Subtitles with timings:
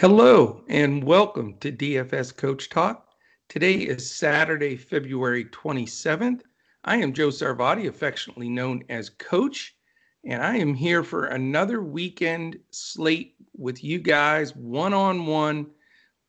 [0.00, 3.06] Hello and welcome to DFS Coach Talk.
[3.50, 6.40] Today is Saturday, February 27th.
[6.84, 9.76] I am Joe Sarvati, affectionately known as Coach,
[10.24, 15.66] and I am here for another weekend slate with you guys, one on one.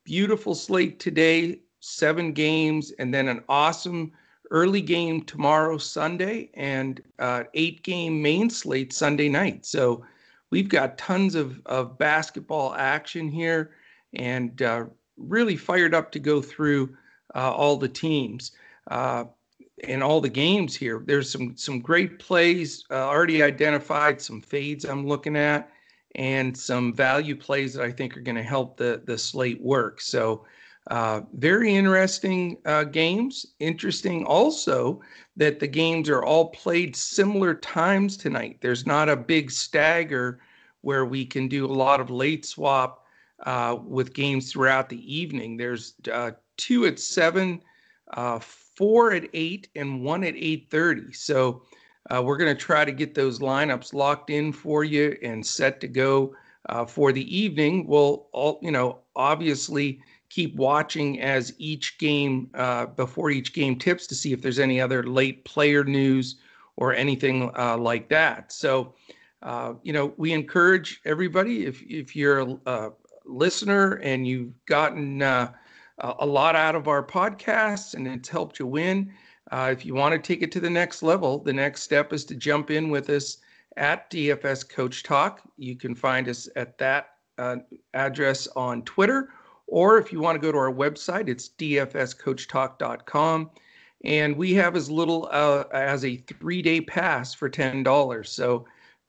[0.04, 4.12] Beautiful slate today, seven games, and then an awesome
[4.52, 9.66] early game tomorrow, Sunday, and uh, eight game main slate Sunday night.
[9.66, 10.04] So
[10.52, 13.72] we've got tons of, of basketball action here
[14.14, 14.86] and uh,
[15.18, 16.96] really fired up to go through
[17.34, 18.52] uh, all the teams
[18.90, 19.24] uh,
[19.86, 21.02] and all the games here.
[21.06, 25.72] There's some some great plays uh, already identified, some fades I'm looking at,
[26.16, 30.02] and some value plays that I think are going to help the the slate work.
[30.02, 30.46] So.
[30.90, 33.46] Uh, very interesting uh, games.
[33.60, 35.00] Interesting also
[35.38, 38.58] that the games are all played similar times tonight.
[38.62, 40.40] There's not a big stagger
[40.82, 43.06] where we can do a lot of late swap
[43.46, 45.56] uh, with games throughout the evening.
[45.56, 47.62] There's uh, two at seven,
[48.14, 51.14] uh, four at eight, and one at eight thirty.
[51.14, 51.62] So
[52.10, 55.88] we're going to try to get those lineups locked in for you and set to
[55.88, 56.36] go
[56.88, 57.86] for the evening.
[57.86, 60.02] We'll all, you know, obviously
[60.32, 64.82] keep watching as each game uh, before each game tips to see if there's any
[64.82, 66.38] other late player news
[66.78, 68.52] or anything like that.
[68.52, 68.96] So.
[69.44, 72.92] Uh, you know, we encourage everybody if if you're a, a
[73.26, 75.52] listener and you've gotten uh,
[76.20, 79.14] a lot out of our podcasts and it's helped you win.
[79.52, 82.24] Uh, if you want to take it to the next level, the next step is
[82.26, 83.38] to jump in with us
[83.78, 85.42] at DFS Coach Talk.
[85.58, 87.58] You can find us at that uh,
[87.94, 89.30] address on Twitter,
[89.72, 93.50] or if you want to go to our website, it's dfscoachtalk.com.
[94.04, 98.28] And we have as little uh, as a three day pass for $10.
[98.28, 98.66] So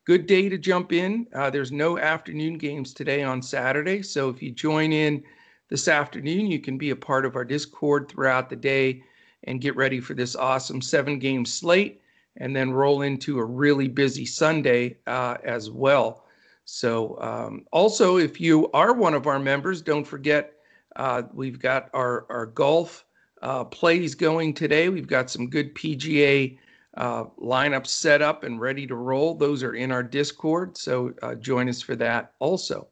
[0.07, 1.27] good day to jump in.
[1.35, 4.03] Uh, there's no afternoon games today on Saturday.
[4.03, 5.25] So if you join in
[5.69, 9.03] this afternoon, you can be a part of our Discord throughout the day
[9.45, 12.01] and get ready for this awesome seven game slate
[12.37, 16.25] and then roll into a really busy Sunday uh, as well.
[16.65, 20.55] So, um, also, if you are one of our members, don't forget
[20.97, 23.05] uh, we've got our, our golf
[23.43, 24.89] uh, plays going today.
[24.89, 26.59] We've got some good PGA
[26.97, 29.35] uh, lineup set up and ready to roll.
[29.35, 32.89] Those are in our Discord, so uh, join us for that also.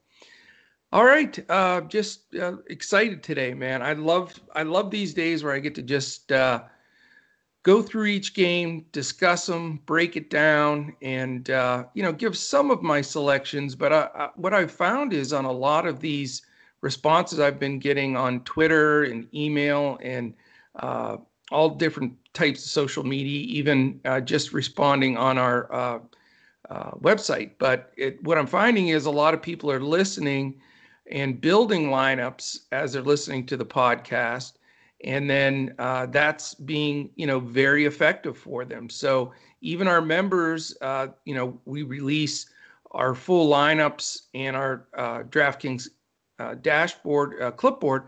[0.92, 3.80] All right, uh, just uh, excited today, man.
[3.80, 6.64] I love I love these days where I get to just uh,
[7.62, 12.70] go through each game, discuss them, break it down, and uh, you know give some
[12.70, 13.74] of my selections.
[13.74, 16.42] But I, I, what I've found is on a lot of these
[16.80, 20.34] responses I've been getting on Twitter and email and
[20.76, 21.18] uh,
[21.50, 25.98] all different types of social media, even uh, just responding on our uh,
[26.70, 27.52] uh, website.
[27.58, 30.60] But it, what I'm finding is a lot of people are listening
[31.10, 34.52] and building lineups as they're listening to the podcast,
[35.04, 38.88] and then uh, that's being you know very effective for them.
[38.88, 42.50] So even our members, uh, you know, we release
[42.92, 45.88] our full lineups and our uh, DraftKings
[46.62, 48.04] dashboard clipboard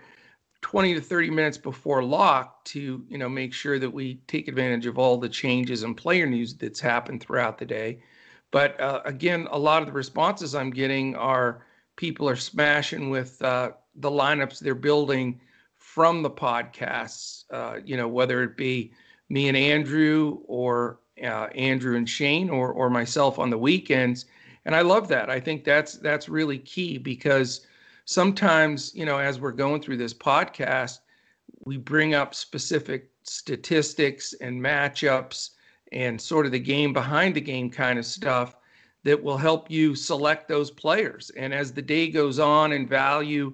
[0.63, 4.87] 20 to 30 minutes before lock to you know make sure that we take advantage
[4.87, 8.01] of all the changes and player news that's happened throughout the day
[8.51, 11.67] but uh, again a lot of the responses i'm getting are
[11.97, 15.39] people are smashing with uh, the lineups they're building
[15.95, 18.93] from the podcasts uh, you know whether it be
[19.29, 24.27] me and andrew or uh, andrew and shane or or myself on the weekends
[24.65, 27.67] and i love that i think that's that's really key because
[28.05, 30.99] sometimes, you know, as we're going through this podcast,
[31.65, 35.51] we bring up specific statistics and matchups
[35.93, 38.57] and sort of the game behind the game kind of stuff
[39.05, 41.31] that will help you select those players.
[41.37, 43.53] And as the day goes on and value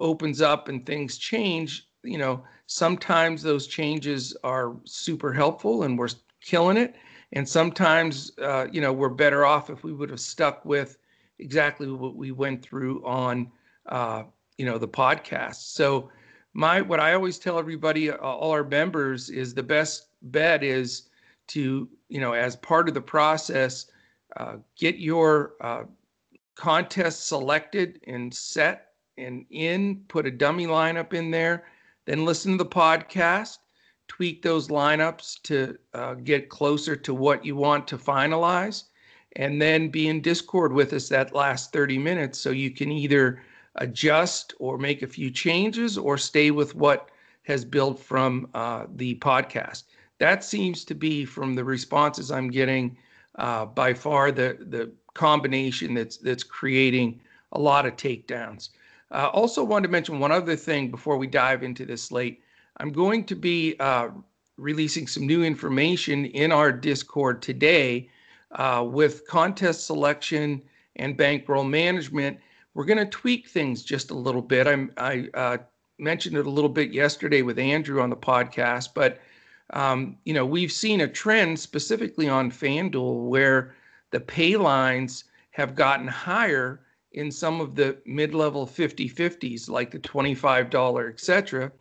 [0.00, 6.08] opens up and things change, you know, sometimes those changes are super helpful and we're
[6.42, 6.96] killing it.
[7.32, 10.98] And sometimes, uh, you know, we're better off if we would have stuck with
[11.38, 13.50] exactly what we went through on
[13.86, 14.24] uh,
[14.58, 15.72] you know the podcast.
[15.74, 16.10] So
[16.52, 21.08] my what I always tell everybody, uh, all our members, is the best bet is
[21.48, 23.86] to you know as part of the process,
[24.36, 25.84] uh, get your uh,
[26.56, 28.89] contest selected and set
[29.20, 31.64] and in, put a dummy lineup in there,
[32.06, 33.58] then listen to the podcast,
[34.08, 38.84] tweak those lineups to uh, get closer to what you want to finalize,
[39.36, 43.42] and then be in Discord with us that last 30 minutes so you can either
[43.76, 47.10] adjust or make a few changes or stay with what
[47.42, 49.84] has built from uh, the podcast.
[50.18, 52.96] That seems to be from the responses I'm getting
[53.36, 57.20] uh, by far the the combination that's that's creating
[57.52, 58.70] a lot of takedowns.
[59.10, 62.42] Uh, also, wanted to mention one other thing before we dive into this slate.
[62.76, 64.08] I'm going to be uh,
[64.56, 68.08] releasing some new information in our Discord today
[68.52, 70.62] uh, with contest selection
[70.96, 72.38] and bankroll management.
[72.74, 74.66] We're going to tweak things just a little bit.
[74.66, 75.58] I'm, i uh,
[75.98, 79.20] mentioned it a little bit yesterday with Andrew on the podcast, but
[79.72, 83.74] um, you know we've seen a trend specifically on FanDuel where
[84.10, 86.80] the pay lines have gotten higher
[87.12, 91.72] in some of the mid-level 50-50s like the $25 etc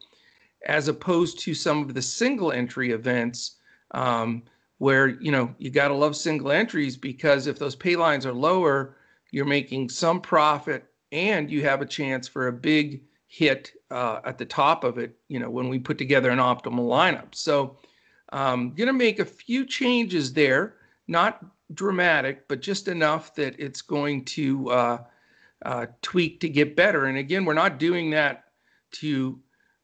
[0.65, 3.55] as opposed to some of the single entry events
[3.91, 4.43] um,
[4.79, 8.33] where you know you got to love single entries because if those pay lines are
[8.33, 8.95] lower
[9.31, 14.37] you're making some profit and you have a chance for a big hit uh, at
[14.37, 17.35] the top of it you know when we put together an optimal lineup.
[17.35, 17.77] So
[18.31, 20.75] um, going to make a few changes there
[21.07, 24.97] not dramatic but just enough that it's going to uh,
[25.65, 28.45] uh, tweak to get better and again we're not doing that
[28.91, 29.39] to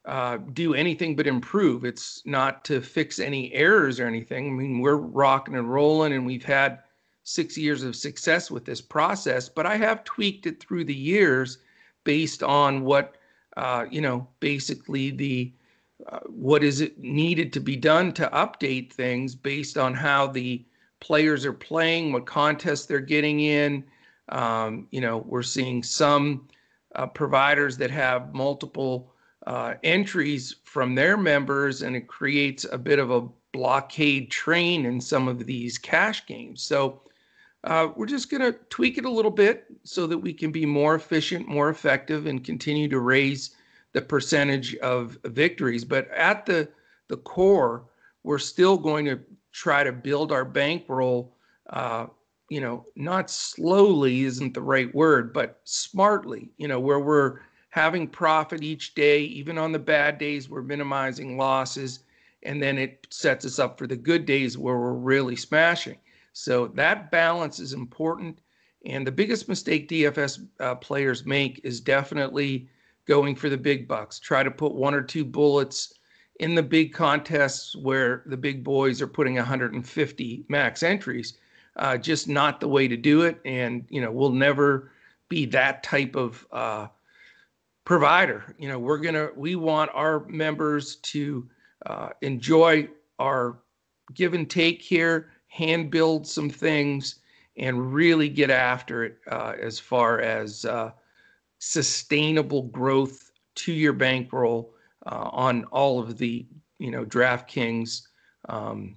[0.06, 1.84] uh, do anything but improve.
[1.84, 4.46] It's not to fix any errors or anything.
[4.46, 6.78] I mean, we're rocking and rolling, and we've had
[7.24, 9.48] six years of success with this process.
[9.48, 11.58] But I have tweaked it through the years
[12.04, 13.16] based on what
[13.56, 15.52] uh, you know, basically the
[16.10, 20.64] uh, what is it needed to be done to update things based on how the
[21.00, 23.82] players are playing, what contests they're getting in.
[24.28, 26.48] Um, you know, we're seeing some
[26.94, 29.12] uh, providers that have multiple
[29.46, 35.00] uh, entries from their members, and it creates a bit of a blockade train in
[35.00, 36.62] some of these cash games.
[36.62, 37.00] So
[37.64, 40.66] uh, we're just going to tweak it a little bit so that we can be
[40.66, 43.56] more efficient, more effective, and continue to raise
[43.92, 45.84] the percentage of victories.
[45.84, 46.68] But at the
[47.08, 47.84] the core,
[48.24, 49.20] we're still going to
[49.52, 51.34] try to build our bankroll.
[51.70, 52.06] Uh,
[52.48, 56.50] you know, not slowly isn't the right word, but smartly.
[56.56, 57.40] You know, where we're
[57.70, 62.00] having profit each day, even on the bad days, we're minimizing losses.
[62.42, 65.98] And then it sets us up for the good days where we're really smashing.
[66.32, 68.38] So that balance is important.
[68.84, 72.68] And the biggest mistake DFS uh, players make is definitely
[73.06, 74.20] going for the big bucks.
[74.20, 75.94] Try to put one or two bullets
[76.40, 81.38] in the big contests where the big boys are putting 150 max entries.
[81.76, 83.38] Uh, just not the way to do it.
[83.44, 84.90] And, you know, we'll never
[85.28, 86.88] be that type of uh,
[87.84, 88.54] provider.
[88.58, 91.48] You know, we're gonna we want our members to
[91.86, 92.88] uh, enjoy
[93.18, 93.58] our
[94.14, 97.16] give and take here, hand build some things,
[97.56, 100.90] and really get after it uh, as far as uh,
[101.58, 104.74] sustainable growth to your bankroll
[105.06, 106.46] uh, on all of the
[106.78, 108.02] you know DraftKings.
[108.48, 108.96] Um,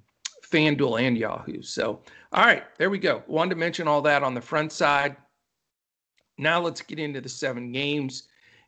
[0.52, 1.62] FanDuel and Yahoo.
[1.62, 3.24] So, all right, there we go.
[3.28, 5.16] Wanted to mention all that on the front side.
[6.38, 8.24] Now let's get into the seven games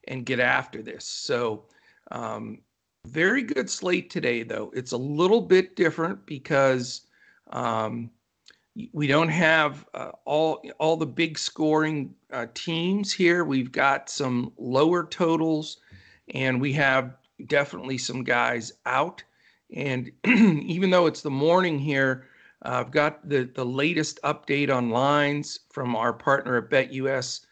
[0.08, 1.06] and get after this.
[1.06, 1.66] So,
[2.12, 2.60] um,
[3.08, 4.72] very good slate today, though.
[4.76, 7.02] It's a little bit different because
[7.52, 8.12] um,
[8.94, 13.44] we don't have uh, all all the big scoring uh, teams here.
[13.44, 15.78] We've got some lower totals,
[16.34, 17.16] and we have
[17.48, 19.24] definitely some guys out.
[19.74, 22.28] And even though it's the morning here,
[22.64, 27.46] I've got the the latest update on lines from our partner at BetUS.com.pa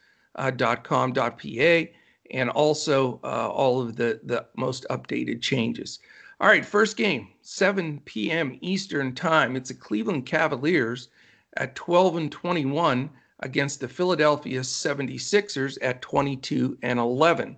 [2.31, 5.99] and also uh, all of the, the most updated changes.
[6.39, 8.57] All right, first game, 7 p.m.
[8.61, 9.55] Eastern Time.
[9.55, 11.09] It's the Cleveland Cavaliers
[11.57, 13.09] at 12 and 21
[13.41, 17.57] against the Philadelphia 76ers at 22 and 11.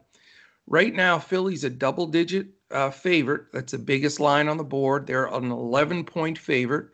[0.68, 3.52] Right now, Philly's a double digit uh, favorite.
[3.52, 5.06] That's the biggest line on the board.
[5.06, 6.88] They're an 11 point favorite.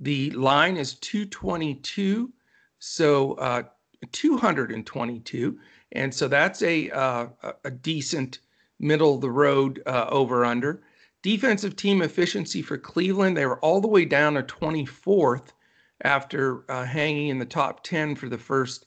[0.00, 2.32] The line is 222,
[2.78, 3.64] so uh,
[4.12, 5.58] 222.
[5.92, 7.28] And so that's a uh,
[7.64, 8.38] a decent
[8.78, 10.82] middle of the road uh, over under.
[11.22, 15.48] Defensive team efficiency for Cleveland, they were all the way down to 24th
[16.02, 18.86] after uh, hanging in the top 10 for the first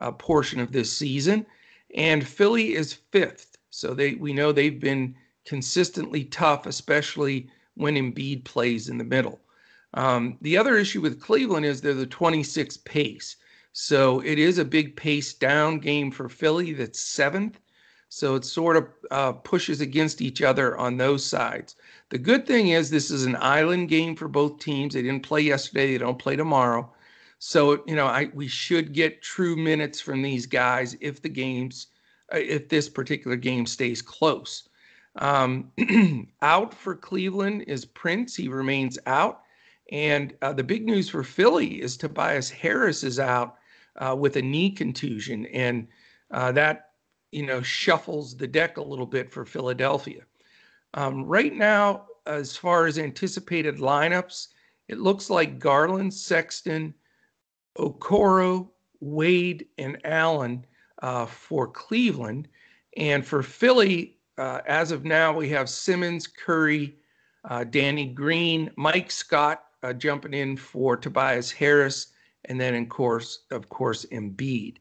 [0.00, 1.44] uh, portion of this season.
[1.96, 3.58] And Philly is fifth.
[3.70, 9.40] So they we know they've been consistently tough, especially when Embiid plays in the middle.
[9.94, 13.36] Um, the other issue with Cleveland is they're the 26th pace.
[13.72, 17.58] So it is a big pace down game for Philly that's seventh.
[18.08, 21.76] So it sort of uh, pushes against each other on those sides.
[22.10, 24.92] The good thing is this is an island game for both teams.
[24.92, 25.92] They didn't play yesterday.
[25.92, 26.92] They don't play tomorrow.
[27.38, 31.86] So you know, I we should get true minutes from these guys if the games,
[32.32, 34.68] uh, if this particular game stays close.
[35.16, 35.72] Um,
[36.42, 38.36] out for Cleveland is Prince.
[38.36, 39.40] He remains out.
[39.92, 43.58] And uh, the big news for Philly is Tobias Harris is out
[43.96, 45.86] uh, with a knee contusion, and
[46.30, 46.92] uh, that
[47.30, 50.22] you know, shuffles the deck a little bit for Philadelphia.
[50.94, 54.48] Um, right now, as far as anticipated lineups,
[54.88, 56.94] it looks like Garland, Sexton,
[57.78, 58.68] Okoro,
[59.00, 60.64] Wade, and Allen
[61.02, 62.48] uh, for Cleveland.
[62.98, 66.96] And for Philly, uh, as of now, we have Simmons, Curry,
[67.44, 72.08] uh, Danny Green, Mike Scott uh, jumping in for Tobias Harris,
[72.46, 74.76] and then, of course, of course, Embiid.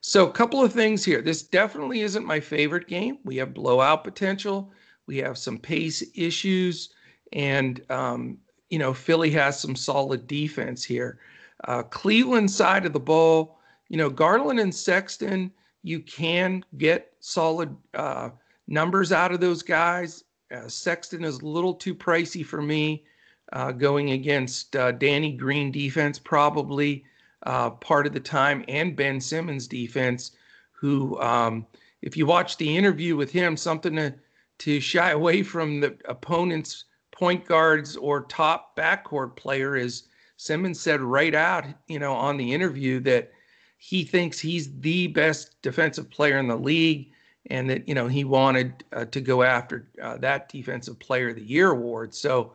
[0.00, 1.20] So, a couple of things here.
[1.20, 3.18] This definitely isn't my favorite game.
[3.24, 4.72] We have blowout potential.
[5.06, 6.90] We have some pace issues,
[7.32, 8.38] and um,
[8.70, 11.18] you know, Philly has some solid defense here.
[11.64, 15.52] Uh, Cleveland side of the ball, you know, Garland and Sexton,
[15.82, 18.30] you can get solid uh,
[18.68, 20.24] numbers out of those guys.
[20.54, 23.04] Uh, Sexton is a little too pricey for me
[23.52, 27.04] uh, going against uh, Danny Green defense, probably
[27.44, 30.32] uh, part of the time, and Ben Simmons defense,
[30.72, 31.66] who, um,
[32.02, 34.14] if you watch the interview with him, something to,
[34.58, 40.04] to shy away from the opponent's point guards or top backcourt player is
[40.36, 43.30] Simmons said right out, you know, on the interview that
[43.76, 47.10] he thinks he's the best defensive player in the league
[47.46, 51.36] and that, you know, he wanted uh, to go after uh, that defensive player of
[51.36, 52.14] the year award.
[52.14, 52.52] So,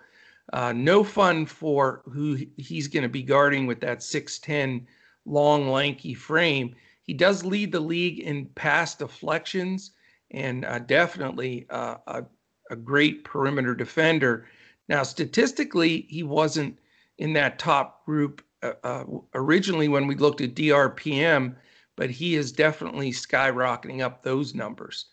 [0.53, 4.85] uh, no fun for who he's going to be guarding with that 6'10
[5.25, 6.75] long, lanky frame.
[7.03, 9.91] He does lead the league in pass deflections
[10.31, 12.23] and uh, definitely uh, a,
[12.71, 14.47] a great perimeter defender.
[14.87, 16.77] Now, statistically, he wasn't
[17.17, 21.55] in that top group uh, uh, originally when we looked at DRPM,
[21.95, 25.05] but he is definitely skyrocketing up those numbers.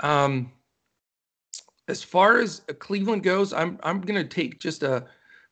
[0.00, 0.52] Um,
[1.92, 5.04] as far as Cleveland goes, I'm I'm going to take just a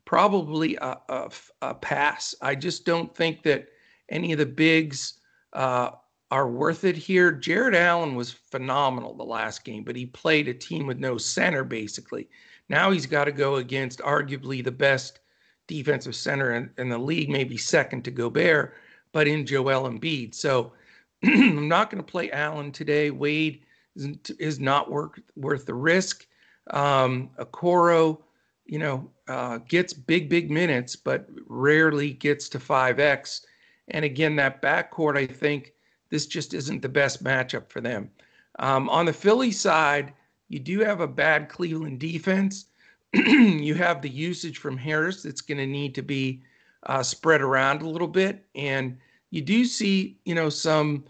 [0.07, 1.31] probably a, a,
[1.61, 2.35] a, pass.
[2.41, 3.69] I just don't think that
[4.09, 5.21] any of the bigs
[5.53, 5.91] uh,
[6.31, 7.31] are worth it here.
[7.31, 11.63] Jarrett Allen was phenomenal the last game, but he played a team with no center
[11.63, 12.27] basically.
[12.71, 15.21] Now he's got to go against arguably the best
[15.67, 18.75] defensive center in, in the league, maybe second to Gobert,
[19.13, 20.35] but in Joel Embiid.
[20.35, 20.73] So
[21.23, 23.11] I'm not going to play Allen today.
[23.11, 23.61] Wade
[23.97, 26.27] is, not worth, worth the risk.
[26.71, 28.19] Um, Okoro,
[28.67, 33.43] you know, uh, gets big, big minutes, but rarely gets to 5X.
[33.89, 35.73] And again, that backcourt, I think
[36.11, 38.11] this just isn't the best matchup for them.
[38.59, 40.13] Um, on the Philly side,
[40.49, 42.67] you do have a bad Cleveland defense.
[43.13, 46.43] you have the usage from Harris that's going to need to be
[46.85, 48.97] uh, spread around a little bit, and
[49.31, 51.05] you do see, you know, some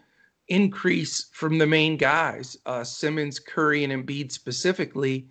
[0.49, 5.27] increase from the main guys, uh, Simmons, Curry, and Embiid specifically,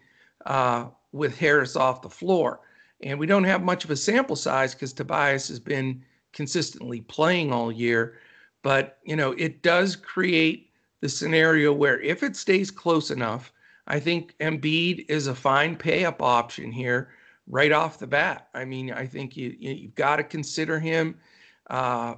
[0.45, 2.61] uh, with Harris off the floor.
[3.01, 6.03] And we don't have much of a sample size because Tobias has been
[6.33, 8.17] consistently playing all year.
[8.61, 13.53] But, you know, it does create the scenario where if it stays close enough,
[13.87, 17.09] I think Embiid is a fine pay up option here
[17.47, 18.49] right off the bat.
[18.53, 21.15] I mean, I think you, you have got to consider him.
[21.69, 22.15] Uh,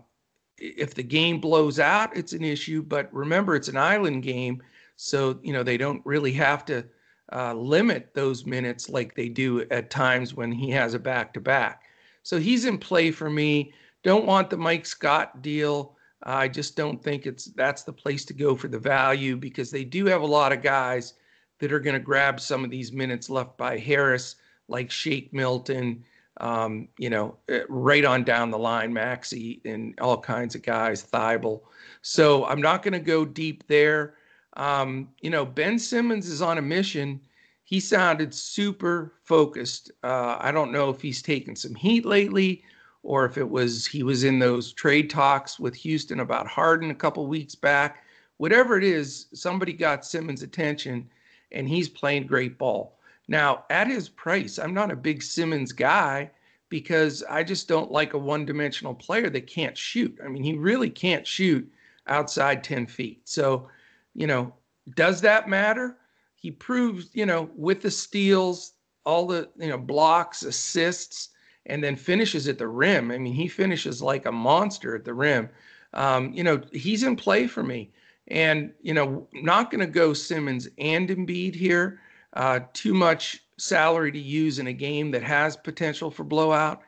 [0.58, 2.82] if the game blows out, it's an issue.
[2.82, 4.62] But remember, it's an island game,
[4.96, 6.86] so you know they don't really have to
[7.32, 11.40] uh, limit those minutes like they do at times when he has a back to
[11.40, 11.84] back.
[12.24, 13.74] So he's in play for me.
[14.04, 15.96] Don't want the Mike Scott deal.
[16.24, 19.84] I just don't think it's that's the place to go for the value because they
[19.84, 21.14] do have a lot of guys
[21.60, 24.36] that are going to grab some of these minutes left by Harris,
[24.68, 26.04] like Shake Milton,
[26.40, 31.04] um, you know, eh, right on down the line, Maxey, and all kinds of guys,
[31.04, 31.62] Thybulle.
[32.02, 34.16] So I'm not going to go deep there.
[34.58, 37.22] Um, you know, Ben Simmons is on a mission.
[37.64, 39.92] He sounded super focused.
[40.04, 42.64] Uh, I don't know if he's taken some heat lately
[43.04, 46.96] or if it was he was in those trade talks with Houston about Harden a
[46.96, 48.04] couple weeks back.
[48.38, 51.10] Whatever it is, somebody got Simmons' attention
[51.52, 52.98] and he's playing great ball.
[53.28, 56.30] Now, at his price, I'm not a big Simmons guy
[56.70, 60.18] because I just don't like a one dimensional player that can't shoot.
[60.24, 61.70] I mean, he really can't shoot
[62.08, 63.22] outside 10 feet.
[63.26, 63.70] So,
[64.14, 64.54] you know,
[64.96, 65.98] does that matter?
[66.36, 68.74] He proves, you know, with the steals,
[69.06, 71.30] all the, you know, blocks, assists,
[71.68, 73.12] and then finishes at the rim.
[73.12, 75.50] I mean, he finishes like a monster at the rim.
[75.94, 77.92] Um, you know, he's in play for me.
[78.28, 82.00] And, you know, not going to go Simmons and Embiid here.
[82.34, 86.82] Uh, too much salary to use in a game that has potential for blowout.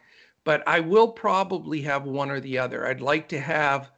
[0.45, 2.87] But I will probably have one or the other.
[2.87, 3.91] I'd like to have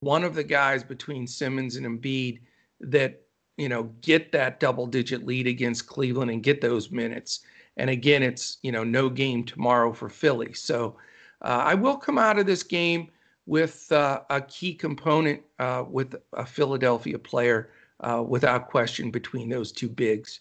[0.00, 2.40] one of the guys between Simmons and Embiid
[2.80, 3.22] that,
[3.56, 7.40] you know, get that double digit lead against Cleveland and get those minutes.
[7.76, 10.52] And again, it's, you know, no game tomorrow for Philly.
[10.52, 10.96] So
[11.42, 13.08] uh, I will come out of this game
[13.46, 19.72] with uh, a key component uh, with a Philadelphia player uh, without question between those
[19.72, 20.40] two bigs.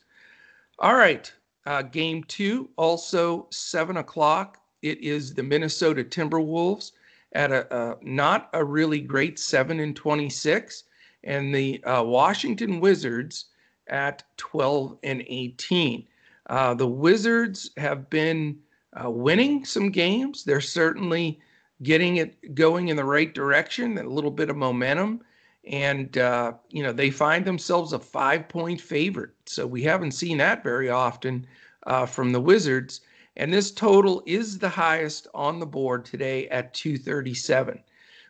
[0.80, 1.32] All right,
[1.66, 4.58] uh, game two, also seven o'clock.
[4.82, 6.92] It is the Minnesota Timberwolves
[7.34, 10.84] at a, a not a really great seven and twenty-six,
[11.26, 13.46] and the uh, Washington Wizards
[13.88, 16.08] at twelve and eighteen.
[16.48, 18.58] Uh, the Wizards have been
[18.94, 20.44] uh, winning some games.
[20.44, 21.40] They're certainly
[21.84, 25.22] getting it going in the right direction, a little bit of momentum
[25.68, 30.38] and uh, you know they find themselves a five point favorite so we haven't seen
[30.38, 31.46] that very often
[31.88, 33.02] uh, from the wizards
[33.38, 37.82] and this total is the highest on the board today at 237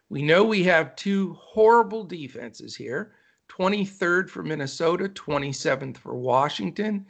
[0.10, 3.14] we know we have two horrible defenses here
[3.50, 7.06] 23rd for minnesota 27th for washington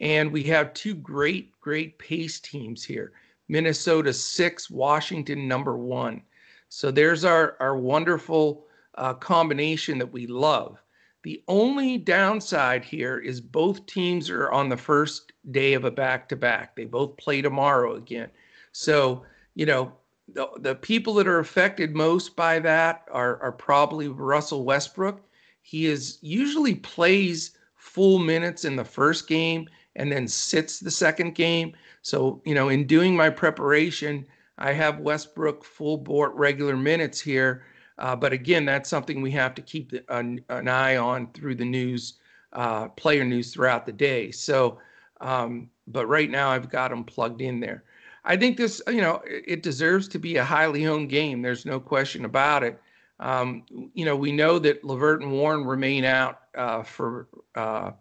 [0.00, 3.12] and we have two great great pace teams here
[3.48, 6.22] minnesota six washington number one
[6.68, 10.82] so there's our our wonderful uh, combination that we love.
[11.22, 16.28] The only downside here is both teams are on the first day of a back
[16.28, 16.76] to back.
[16.76, 18.30] They both play tomorrow again.
[18.72, 19.24] So,
[19.54, 19.92] you know,
[20.28, 25.20] the, the people that are affected most by that are, are probably Russell Westbrook.
[25.62, 31.34] He is usually plays full minutes in the first game and then sits the second
[31.34, 31.74] game.
[32.02, 34.26] So, you know, in doing my preparation,
[34.58, 37.64] I have Westbrook full board regular minutes here
[37.98, 41.54] uh, but again, that's something we have to keep the, an, an, eye on through
[41.54, 42.14] the news,
[42.52, 44.30] uh, player news throughout the day.
[44.30, 44.78] So,
[45.20, 47.84] um, but right now I've got them plugged in there.
[48.26, 51.42] I think this, you know, it deserves to be a highly owned game.
[51.42, 52.78] There's no question about it.
[53.20, 53.62] Um,
[53.94, 57.28] you know, we know that LeVert and Warren remain out uh, for.
[57.54, 57.92] Uh,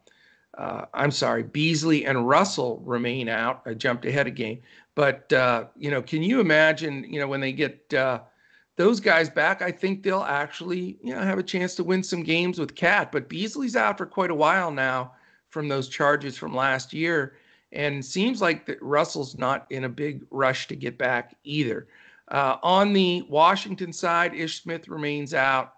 [0.57, 3.61] uh, I'm sorry, Beasley and Russell remain out.
[3.65, 4.61] I jumped ahead of game,
[4.95, 7.03] but uh, you know, can you imagine?
[7.03, 7.93] You know, when they get
[8.77, 12.23] those guys back, I think they'll actually, you know, have a chance to win some
[12.23, 13.11] games with Cat.
[13.11, 15.13] But Beasley's out for quite a while now
[15.49, 17.35] from those charges from last year,
[17.75, 21.87] and seems like that Russell's not in a big rush to get back either.
[22.29, 25.73] Uh, on the Washington side, Ish Smith remains out,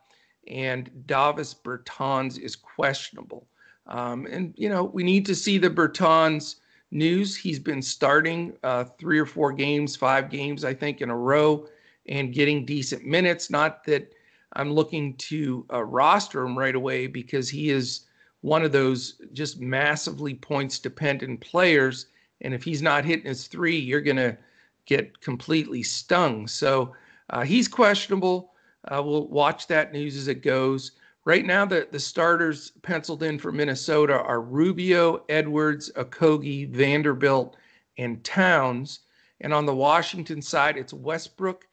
[0.47, 3.47] and Davis Bertans is questionable.
[3.88, 6.57] Um, and you know, we need to see the Bertans
[6.91, 7.36] news.
[7.36, 11.67] He's been starting uh, three or four games, five games, I think, in a row
[12.07, 13.49] and getting decent minutes.
[13.49, 14.13] Not that
[14.53, 18.07] I'm looking to uh, roster him right away because he is
[18.41, 22.08] one of those just massively points dependent players.
[22.41, 24.38] And if he's not hitting his three, you're going to
[24.86, 26.47] get completely stung.
[26.47, 26.93] So
[27.30, 28.54] uh, he's questionable.
[28.88, 30.91] Uh, we'll watch that news as it goes.
[31.26, 37.58] Right now, the, the starters penciled in for Minnesota are Rubio, Edwards, Okogie, Vanderbilt,
[37.97, 39.02] and Towns.
[39.41, 41.67] And on the Washington side, it's Westbrook,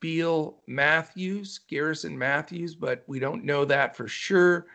[0.00, 4.66] Beal Matthews, Garrison Matthews, but we don't know that for sure.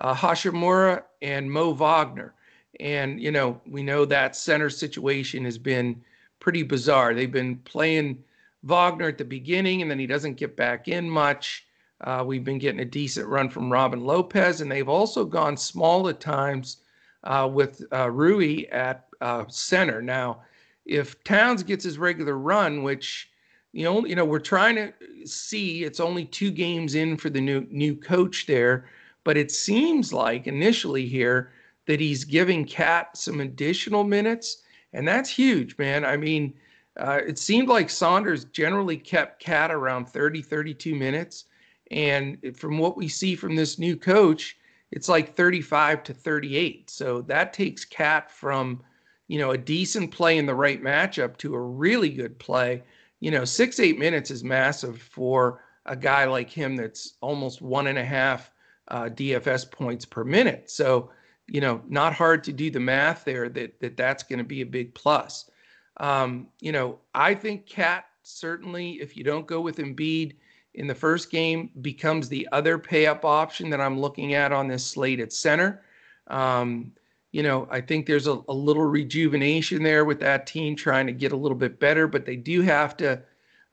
[0.00, 2.34] Uh, Hachimura and Mo Wagner.
[2.78, 6.02] And, you know, we know that center situation has been
[6.38, 7.14] pretty bizarre.
[7.14, 8.22] They've been playing
[8.62, 11.66] Wagner at the beginning and then he doesn't get back in much.
[12.02, 16.08] Uh, we've been getting a decent run from Robin Lopez, and they've also gone small
[16.08, 16.78] at times
[17.24, 20.00] uh, with uh, Rui at uh, center.
[20.00, 20.40] Now,
[20.86, 23.30] if Towns gets his regular run, which
[23.72, 24.92] you know, you know, we're trying to
[25.26, 25.84] see.
[25.84, 28.86] It's only two games in for the new new coach there,
[29.24, 31.52] but it seems like initially here
[31.86, 36.04] that he's giving Cat some additional minutes, and that's huge, man.
[36.04, 36.54] I mean,
[36.98, 41.44] uh, it seemed like Saunders generally kept Cat around 30, 32 minutes,
[41.90, 44.56] and from what we see from this new coach,
[44.92, 46.90] it's like 35 to 38.
[46.90, 48.82] So that takes Cat from,
[49.28, 52.82] you know, a decent play in the right matchup to a really good play
[53.20, 57.86] you know, six, eight minutes is massive for a guy like him that's almost one
[57.86, 58.49] and a half
[58.90, 60.70] uh, DFS points per minute.
[60.70, 61.10] So,
[61.46, 64.60] you know, not hard to do the math there that, that that's going to be
[64.60, 65.50] a big plus.
[65.98, 70.34] Um, you know, I think Cat certainly, if you don't go with Embiid
[70.74, 74.68] in the first game, becomes the other pay up option that I'm looking at on
[74.68, 75.82] this slate at center.
[76.28, 76.92] Um,
[77.32, 81.12] you know, I think there's a, a, little rejuvenation there with that team trying to
[81.12, 83.22] get a little bit better, but they do have to,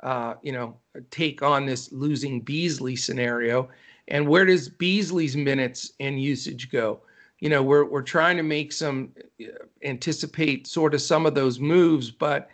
[0.03, 0.77] uh, you know,
[1.09, 3.69] take on this losing Beasley scenario.
[4.07, 7.01] And where does Beasley's minutes and usage go?
[7.39, 9.45] You know, we're we're trying to make some uh,
[9.83, 12.49] anticipate sort of some of those moves, but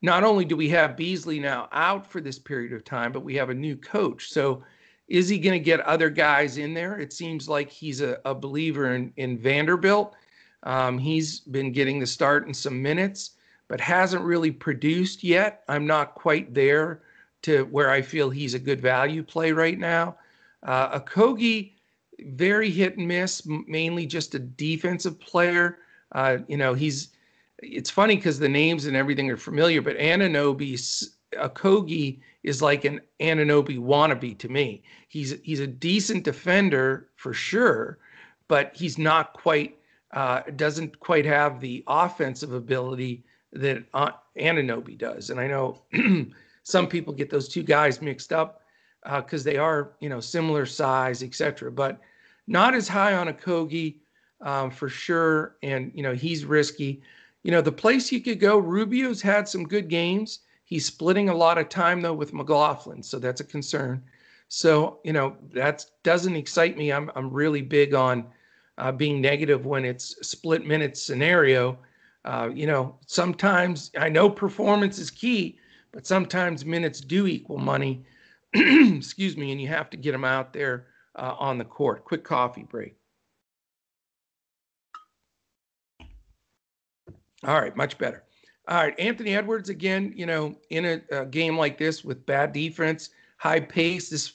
[0.00, 3.34] not only do we have Beasley now out for this period of time, but we
[3.34, 4.30] have a new coach.
[4.30, 4.62] So
[5.08, 7.00] is he going to get other guys in there?
[7.00, 10.14] It seems like he's a, a believer in, in Vanderbilt
[10.64, 13.32] um, he's been getting the start in some minutes,
[13.68, 15.62] but hasn't really produced yet.
[15.68, 17.02] I'm not quite there
[17.42, 20.16] to where I feel he's a good value play right now.
[20.62, 21.72] Uh, Okogie
[22.20, 25.78] very hit and miss, mainly just a defensive player.
[26.12, 27.10] Uh, you know, he's
[27.60, 30.74] it's funny because the names and everything are familiar, but Anunoby
[31.34, 34.82] Okogie is like an Anunoby wannabe to me.
[35.08, 37.98] He's he's a decent defender for sure,
[38.48, 39.76] but he's not quite
[40.12, 45.30] uh, doesn't quite have the offensive ability that uh, Anunoby does.
[45.30, 45.82] And I know
[46.62, 48.62] some people get those two guys mixed up
[49.16, 51.70] because uh, they are you know similar size, etc.
[51.72, 52.00] But
[52.46, 53.96] not as high on Okogie
[54.40, 55.56] um, for sure.
[55.62, 57.02] And you know he's risky.
[57.42, 58.58] You know the place you could go.
[58.58, 60.40] Rubio's had some good games.
[60.64, 64.02] He's splitting a lot of time though with McLaughlin, so that's a concern.
[64.48, 66.92] So you know that doesn't excite me.
[66.92, 68.26] I'm I'm really big on
[68.78, 71.78] uh, being negative when it's split minutes scenario.
[72.24, 75.58] Uh, you know sometimes I know performance is key,
[75.92, 78.04] but sometimes minutes do equal money.
[78.54, 82.04] Excuse me, and you have to get them out there uh, on the court.
[82.04, 82.94] Quick coffee break.
[87.44, 88.24] All right, much better.
[88.66, 90.12] All right, Anthony Edwards again.
[90.16, 94.34] You know, in a, a game like this with bad defense, high pace, this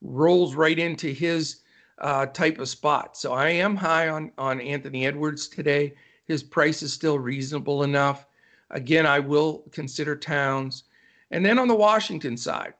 [0.00, 1.60] rolls right into his
[1.98, 3.16] uh, type of spot.
[3.16, 5.94] So I am high on on Anthony Edwards today.
[6.26, 8.26] His price is still reasonable enough.
[8.70, 10.84] Again, I will consider Towns.
[11.32, 12.74] And then on the Washington side,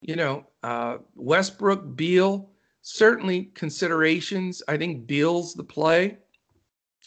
[0.00, 2.50] you know, uh, Westbrook, Beal,
[2.82, 4.62] certainly considerations.
[4.68, 6.18] I think Beal's the play.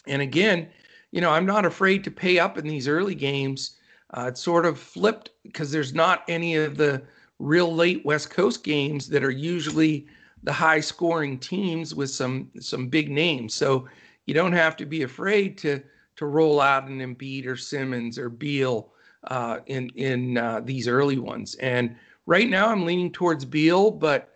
[0.06, 0.68] And again,
[1.10, 3.76] you know, I'm not afraid to pay up in these early games.
[4.14, 7.02] Uh, it's sort of flipped because there's not any of the
[7.38, 10.06] real late West Coast games that are usually
[10.42, 13.54] the high scoring teams with some some big names.
[13.54, 13.88] So
[14.26, 15.82] you don't have to be afraid to
[16.16, 18.92] to roll out an Embiid or Simmons or Beal
[19.24, 21.54] uh, in in uh, these early ones.
[21.56, 24.30] And right now, I'm leaning towards Beal, but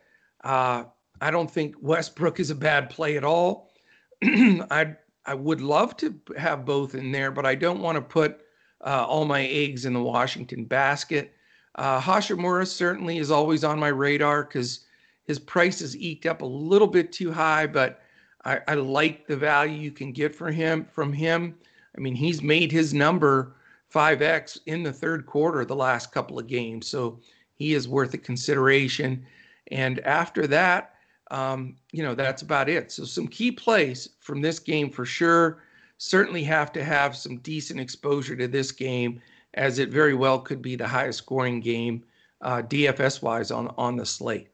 [0.44, 0.84] uh,
[1.20, 3.72] I don't think Westbrook is a bad play at all.
[4.24, 4.96] I
[5.26, 8.42] I would love to have both in there, but I don't want to put
[8.84, 11.34] uh, all my eggs in the Washington basket.
[11.74, 14.86] Uh, Hachimura certainly is always on my radar because
[15.24, 18.00] his price is eked up a little bit too high, but
[18.44, 21.56] I, I like the value you can get for him from him.
[21.96, 23.56] I mean, he's made his number
[23.92, 27.18] 5x in the third quarter the last couple of games, so
[27.56, 29.26] he is worth a consideration.
[29.72, 30.94] And after that,
[31.30, 32.92] um, you know, that's about it.
[32.92, 35.62] So some key plays from this game for sure.
[35.98, 39.20] Certainly have to have some decent exposure to this game,
[39.54, 42.04] as it very well could be the highest scoring game
[42.42, 44.48] uh, DFS wise on on the slate.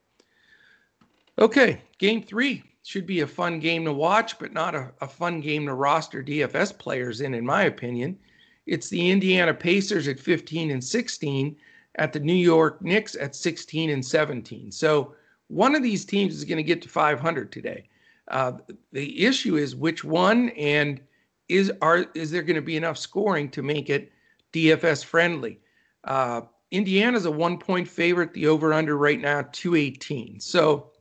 [1.38, 5.40] Okay, game three should be a fun game to watch, but not a, a fun
[5.40, 8.18] game to roster DFS players in, in my opinion.
[8.66, 11.56] It's the Indiana Pacers at 15 and 16,
[11.96, 14.72] at the New York Knicks at 16 and 17.
[14.72, 15.14] So
[15.48, 17.88] one of these teams is going to get to 500 today.
[18.28, 18.52] Uh,
[18.92, 21.00] the issue is which one, and
[21.48, 24.12] is are is there going to be enough scoring to make it
[24.52, 25.60] DFS friendly?
[26.04, 28.32] Uh, Indiana's a one point favorite.
[28.32, 30.40] The over under right now 218.
[30.40, 30.92] So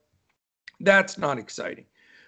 [0.81, 1.85] that's not exciting.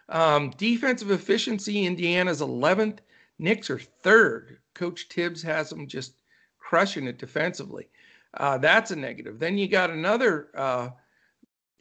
[0.09, 2.99] Um, defensive efficiency, Indiana's 11th.
[3.39, 4.59] Knicks are third.
[4.73, 6.13] Coach Thibs has them just
[6.59, 7.89] crushing it defensively.
[8.35, 9.39] Uh, that's a negative.
[9.39, 10.89] Then you got another uh,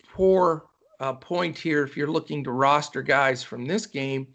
[0.08, 0.66] poor
[1.00, 4.26] uh, point here if you're looking to roster guys from this game.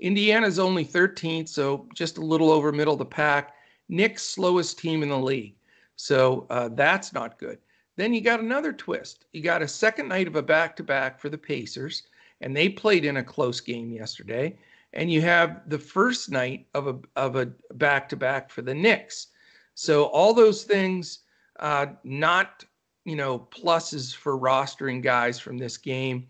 [0.00, 3.54] Indiana's only 13th, so just a little over middle of the pack.
[3.88, 5.56] Knicks slowest team in the league.
[5.96, 7.58] So uh, that's not good.
[7.96, 9.26] Then you got another twist.
[9.32, 12.04] You got a second night of a back to back for the Pacers,
[12.40, 14.56] and they played in a close game yesterday.
[14.92, 18.74] And you have the first night of a of a back to back for the
[18.74, 19.28] Knicks.
[19.74, 21.20] So all those things,
[21.58, 22.64] uh, not
[23.04, 26.26] you know pluses for rostering guys from this game.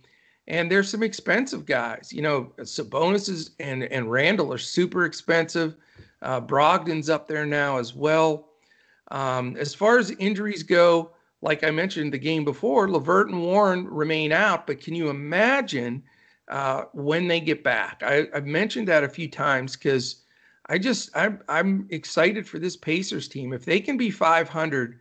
[0.47, 2.11] And there's some expensive guys.
[2.13, 5.77] You know, Sabonis and and Randle are super expensive.
[6.23, 8.49] Uh, Brogdon's up there now as well.
[9.11, 13.87] Um, as far as injuries go, like I mentioned the game before, LeVert and Warren
[13.87, 16.03] remain out, but can you imagine
[16.49, 18.03] uh, when they get back?
[18.05, 20.25] I, have mentioned that a few times because
[20.67, 23.53] I just I'm I'm excited for this Pacers team.
[23.53, 24.99] If they can be 500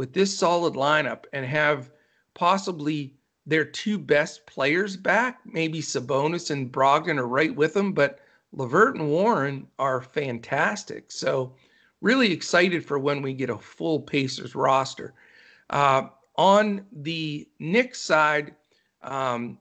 [0.00, 1.90] with this solid lineup and have
[2.32, 3.12] possibly
[3.44, 8.20] their two best players back, maybe Sabonis and Brogdon are right with them, but
[8.52, 11.12] LeVert and Warren are fantastic.
[11.12, 11.54] So
[12.00, 15.12] really excited for when we get a full Pacers roster.
[15.68, 16.04] Uh,
[16.36, 18.54] on the Knicks side,
[19.02, 19.58] um,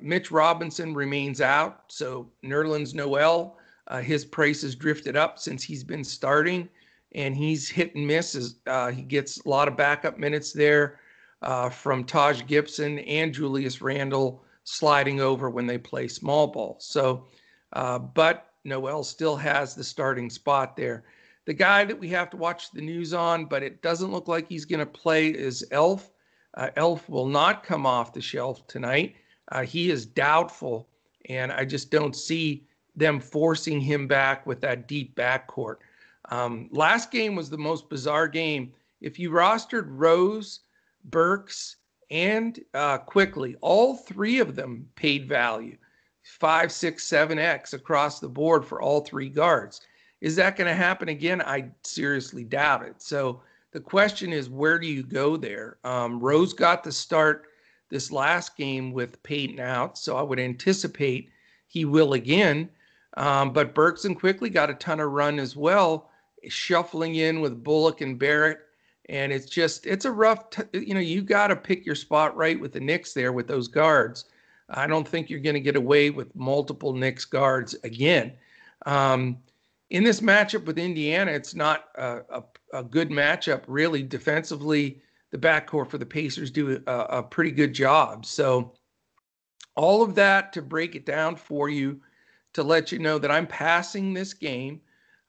[0.00, 1.84] Mitch Robinson remains out.
[1.86, 6.68] So Nerlens Noel, uh, his price has drifted up since he's been starting,
[7.12, 8.34] and he's hit and miss.
[8.34, 11.00] As, uh, he gets a lot of backup minutes there
[11.42, 14.42] uh, from Taj Gibson and Julius Randle.
[14.68, 16.76] sliding over when they play small ball.
[16.78, 17.24] So,
[17.72, 21.04] uh, but Noel still has the starting spot there.
[21.46, 24.46] The guy that we have to watch the news on, but it doesn't look like
[24.46, 26.10] he's going to play, is Elf.
[26.54, 29.16] Uh, Elf will not come off the shelf tonight.
[29.52, 30.86] Uh, he is doubtful,
[31.30, 35.76] and I just don't see them forcing him back with that deep backcourt.
[36.28, 38.72] Um, last game was the most bizarre game.
[39.00, 40.60] If you rostered Rose,
[41.04, 41.76] Burks,
[42.10, 45.76] and uh, Quickley, all three of them paid value
[46.22, 49.80] five, six, seven X across the board for all three guards.
[50.20, 51.40] Is that going to happen again?
[51.40, 53.00] I seriously doubt it.
[53.00, 53.40] So
[53.72, 55.78] the question is, where do you go there?
[55.84, 57.46] Um, Rose got the start
[57.88, 61.30] this last game with Payton out, so I would anticipate
[61.66, 62.68] he will again.
[63.16, 66.07] Um, but Burks and Quickley got a ton of run as well,
[66.48, 68.60] shuffling in with Bullock and Barrett.
[69.08, 72.36] And it's just, it's a rough, t- you know, you got to pick your spot
[72.36, 74.26] right with the Knicks there with those guards.
[74.70, 78.32] I don't think you're going to get away with multiple Knicks guards again.
[78.84, 79.38] Um,
[79.90, 82.42] in this matchup with Indiana, it's not a, a,
[82.74, 84.02] a, good matchup, really.
[84.02, 88.26] Defensively, the backcourt for the Pacers do a, a pretty good job.
[88.26, 88.74] So,
[89.76, 92.00] all of that to break it down for you
[92.52, 94.80] to let you know that I'm passing this game.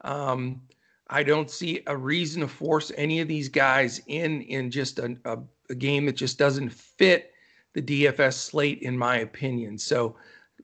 [0.02, 0.62] Um,
[1.10, 5.17] I don't see a reason to force any of these guys in in just a,
[5.26, 7.34] a, a, game that just doesn't fit
[7.74, 9.78] the DFS slate, in my opinion.
[9.78, 10.15] So,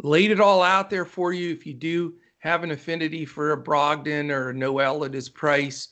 [0.03, 1.51] laid it all out there for you.
[1.51, 5.89] If you do have an affinity for a Brogdon or a Noel at his price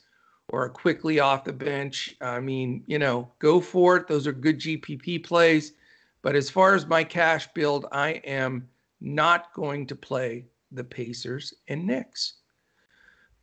[0.49, 4.07] or a Quickley off the bench, I mean, you know, go for it.
[4.07, 5.73] Those are good GPP plays.
[6.21, 8.67] But as far as my cash build, I am
[9.01, 12.35] not going to play the Pacers and Knicks.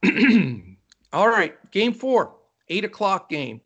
[1.12, 2.36] All right, game four,
[2.68, 3.60] eight o'clock game.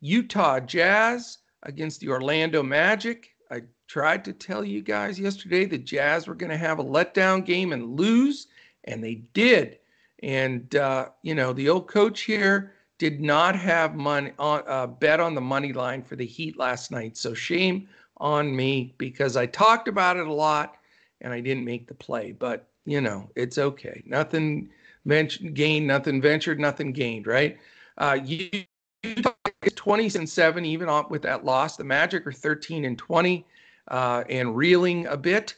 [0.00, 3.34] Utah Jazz against the Orlando Magic.
[3.50, 7.44] I tried to tell you guys yesterday the Jazz were going to have a letdown
[7.44, 8.46] game and lose,
[8.84, 9.78] and they did.
[10.22, 15.18] And uh, you know the old coach here did not have money on uh, bet
[15.18, 17.16] on the money line for the Heat last night.
[17.16, 20.76] So shame on me because I talked about it a lot
[21.20, 22.30] and I didn't make the play.
[22.30, 24.04] But you know it's okay.
[24.06, 24.70] Nothing
[25.04, 27.58] ventured, gained, nothing ventured, nothing gained, right?
[27.98, 31.76] Uh, Utah is 20 and 7, even with that loss.
[31.76, 33.46] The Magic are 13 and 20
[33.88, 35.54] uh, and reeling a bit.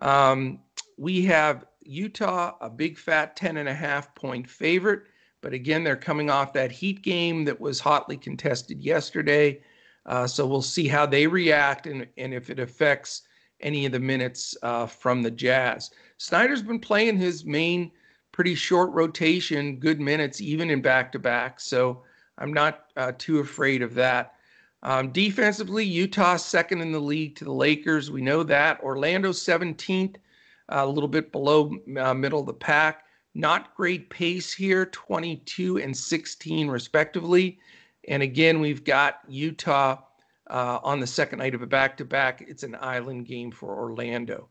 [0.00, 0.60] Um,
[0.96, 5.04] we have Utah, a big fat 10 and a half point favorite.
[5.40, 9.62] But again, they're coming off that Heat game that was hotly contested yesterday.
[10.06, 13.22] Uh, so we'll see how they react and, and if it affects
[13.60, 15.90] any of the minutes uh, from the Jazz.
[16.18, 17.90] Snyder's been playing his main
[18.32, 21.60] pretty short rotation, good minutes, even in back to back.
[21.60, 22.02] So
[22.38, 24.34] I'm not uh, too afraid of that.
[24.82, 28.10] Um, defensively, Utah second in the league to the Lakers.
[28.10, 28.80] We know that.
[28.80, 30.16] Orlando 17th,
[30.70, 33.04] a little bit below uh, middle of the pack.
[33.34, 37.58] Not great pace here, 22 and 16 respectively.
[38.08, 39.98] And again, we've got Utah
[40.48, 42.42] uh, on the second night of a back to back.
[42.46, 44.48] It's an island game for Orlando.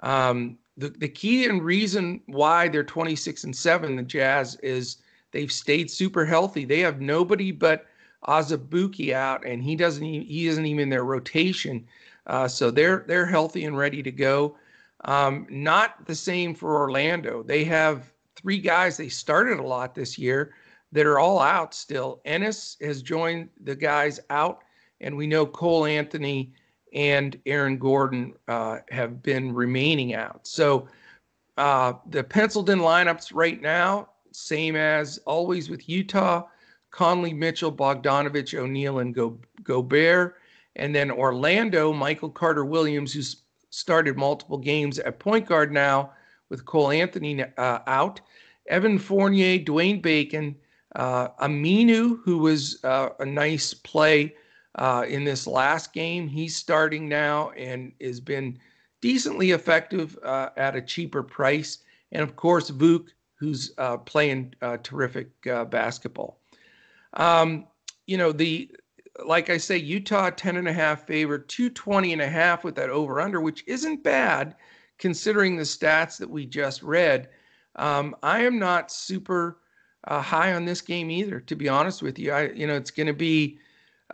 [0.00, 4.96] Um, the, the key and reason why they're 26 and 7 the jazz is
[5.30, 6.64] they've stayed super healthy.
[6.64, 7.86] They have nobody but
[8.26, 11.86] Azubuike out and he doesn't even, he isn't even in their rotation.
[12.26, 14.56] Uh, so they're they're healthy and ready to go.
[15.04, 17.42] Um, not the same for orlando.
[17.42, 20.54] They have three guys they started a lot this year
[20.92, 22.20] that are all out still.
[22.24, 24.62] Ennis has joined the guys out
[25.00, 26.52] and we know cole anthony
[26.92, 30.46] and Aaron Gordon uh, have been remaining out.
[30.46, 30.88] So
[31.56, 36.44] uh, the penciled in lineups right now, same as always with Utah
[36.90, 40.36] Conley, Mitchell, Bogdanovic, O'Neal, and Go- Gobert.
[40.76, 46.12] And then Orlando, Michael Carter Williams, who's started multiple games at point guard now
[46.48, 48.20] with Cole Anthony uh, out.
[48.68, 50.56] Evan Fournier, Dwayne Bacon,
[50.96, 54.34] uh, Aminu, who was uh, a nice play
[54.76, 56.28] uh, in this last game.
[56.28, 58.58] He's starting now and has been
[59.00, 61.78] decently effective uh, at a cheaper price.
[62.12, 66.38] And of course, Vuk, who's uh, playing uh, terrific uh, basketball.
[67.14, 67.66] Um,
[68.06, 68.70] you know, the
[69.24, 72.90] like I say, Utah 10 and a half favorite, 220 and a half with that
[72.90, 74.54] over under, which isn't bad
[74.98, 77.28] considering the stats that we just read.
[77.76, 79.58] Um, I am not super
[80.04, 82.32] uh, high on this game either, to be honest with you.
[82.32, 83.58] I, you know, it's going to be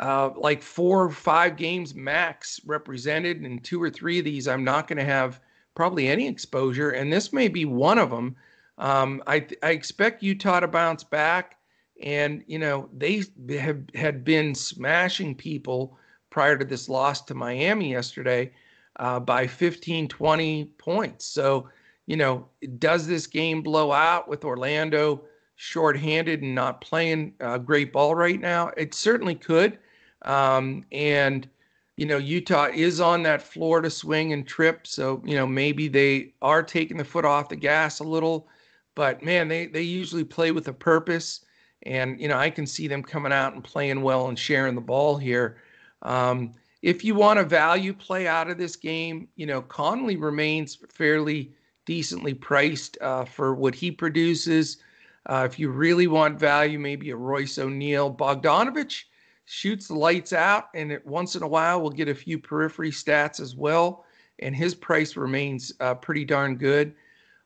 [0.00, 4.64] uh, like four or five games max represented, and two or three of these I'm
[4.64, 5.40] not going to have
[5.74, 8.37] probably any exposure, and this may be one of them.
[8.78, 11.56] Um, I, I expect Utah to bounce back,
[12.02, 13.24] and you know they
[13.59, 15.98] have had been smashing people
[16.30, 18.52] prior to this loss to Miami yesterday.
[18.98, 21.26] uh, by 15, 20 points.
[21.26, 21.68] So,
[22.06, 22.46] you know,
[22.78, 25.24] does this game blow out with Orlando
[25.56, 28.70] shorthanded and not playing uh, great ball right now?
[28.76, 29.78] It certainly could.
[30.24, 31.48] Um, and,
[31.96, 34.87] you know, Utah is on that Florida swing and trip.
[34.87, 38.48] So, you know, maybe they are taking the foot off the gas a little.
[38.94, 41.44] But man, they, they usually play with a purpose.
[41.85, 44.81] And, you know, I can see them coming out and playing well and sharing the
[44.81, 45.59] ball here.
[46.02, 46.52] Um,
[46.83, 51.52] if you want a value play out of this game, you know, Conley remains fairly
[51.85, 54.79] decently priced uh, for what he produces.
[55.26, 58.14] Uh, if you really want value, maybe a Royce O'Neale.
[58.14, 59.05] Bogdanovic
[59.46, 62.90] shoots the lights out, and it, once in a while we'll get a few periphery
[62.90, 64.04] stats as well.
[64.40, 66.94] And his price remains uh, pretty darn good.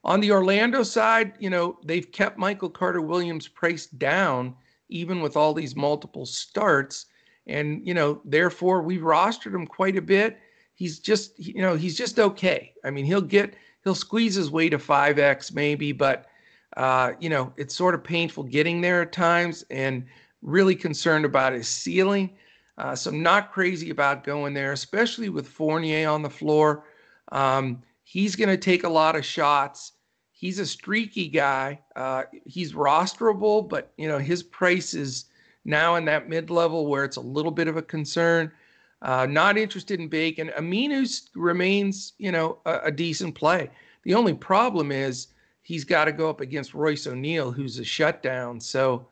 [0.03, 4.57] On the Orlando side, you know, they've kept Michael Carter Williams price down,
[4.89, 7.07] even with all these multiple starts.
[7.47, 10.39] And, you know, therefore we've rostered him quite a bit.
[10.75, 12.73] He's just, you know, he's just okay.
[12.83, 16.27] I mean, he'll get, he'll squeeze his way to 5X maybe, but,
[16.79, 20.07] uh, you know, it's sort of painful getting there at times and
[20.43, 22.31] really concerned about his ceiling.
[22.79, 26.85] Uh, so I'm not crazy about going there, especially with Fournier on the floor.
[27.31, 29.93] Um, he's going to take a lot of shots.
[30.33, 31.81] He's a streaky guy.
[31.95, 35.27] Uh, he's rosterable, but you know his price is
[35.65, 38.51] now in that mid level where it's a little bit of a concern.
[39.03, 40.51] Uh, not interested in Bacon.
[40.59, 43.71] Aminu remains, you know, a, a, decent play.
[44.03, 45.29] The only problem is
[45.63, 48.61] he's got to go up against Royce O'Neale, who's a shutdown.
[48.61, 49.09] So,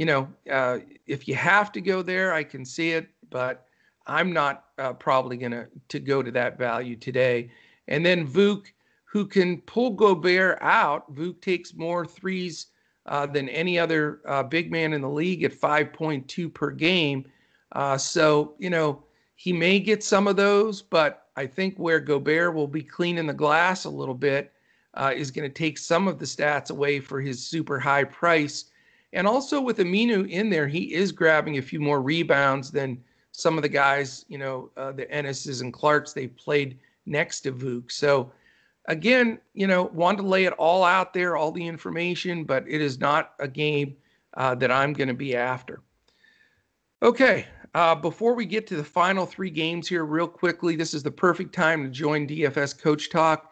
[0.00, 3.66] you know, uh, if you have to go there, I can see it, but
[4.06, 7.50] I'm not uh, probably going to to go to that value today.
[7.86, 8.72] And then Vuk,
[9.04, 11.14] who can pull Gobert out.
[11.14, 12.68] Vuk takes more threes
[13.04, 17.30] uh, than any other uh, big man in the league at 5.2 per game.
[17.72, 19.02] Uh, so, you know,
[19.34, 23.34] he may get some of those, but I think where Gobert will be cleaning the
[23.34, 24.50] glass a little bit
[24.94, 28.69] uh, is going to take some of the stats away for his super high price.
[29.12, 33.56] And also with Aminu in there, he is grabbing a few more rebounds than some
[33.56, 37.90] of the guys, you know, uh, the Ennises and Clarks they played next to Vuk.
[37.90, 38.32] So,
[38.86, 42.80] again, you know, want to lay it all out there, all the information, but it
[42.80, 43.96] is not a game
[44.34, 45.82] uh, that I'm going to be after.
[47.02, 51.02] Okay, uh, before we get to the final three games here, real quickly, this is
[51.02, 53.50] the perfect time to join DFS Coach Talk.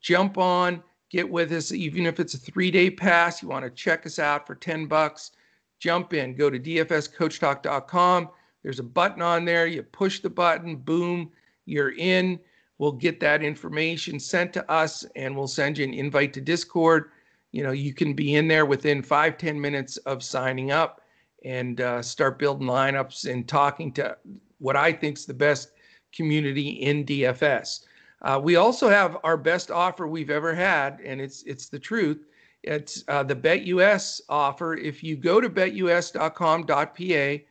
[0.00, 3.42] Jump on, get with us, even if it's a three-day pass.
[3.42, 5.32] You want to check us out for ten bucks.
[5.78, 6.34] Jump in.
[6.34, 8.28] Go to dfscoachtalk.com.
[8.62, 9.66] There's a button on there.
[9.66, 10.76] You push the button.
[10.76, 11.30] Boom,
[11.64, 12.38] you're in.
[12.78, 17.10] We'll get that information sent to us and we'll send you an invite to Discord.
[17.52, 21.02] You know, you can be in there within five ten minutes of signing up
[21.44, 24.16] and uh, start building lineups and talking to
[24.58, 25.72] what I think is the best
[26.12, 27.80] community in DFS.
[28.22, 32.26] Uh, we also have our best offer we've ever had, and it's it's the truth.
[32.62, 34.76] It's uh, the BetUS offer.
[34.76, 37.44] If you go to betus.com.pa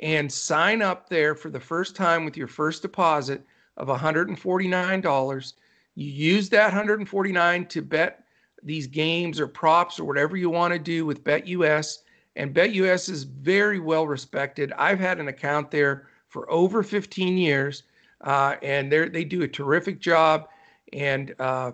[0.00, 3.42] and sign up there for the first time with your first deposit,
[3.80, 5.52] of $149.
[5.94, 8.24] You use that $149 to bet
[8.62, 11.98] these games or props or whatever you want to do with BetUS.
[12.36, 14.72] And BetUS is very well respected.
[14.76, 17.82] I've had an account there for over 15 years,
[18.22, 20.48] uh, and they they do a terrific job.
[20.92, 21.72] And uh,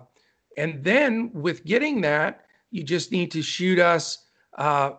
[0.57, 4.25] and then with getting that, you just need to shoot us
[4.57, 4.91] uh,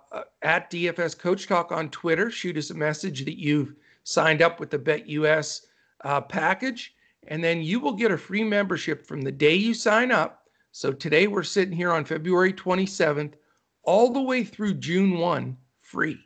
[0.43, 2.31] at DFS Coach Talk on Twitter.
[2.31, 5.67] Shoot us a message that you've signed up with the BetUS
[6.05, 6.95] uh, package,
[7.27, 10.49] and then you will get a free membership from the day you sign up.
[10.73, 13.35] So today we're sitting here on February 27th,
[13.83, 16.19] all the way through June 1, free.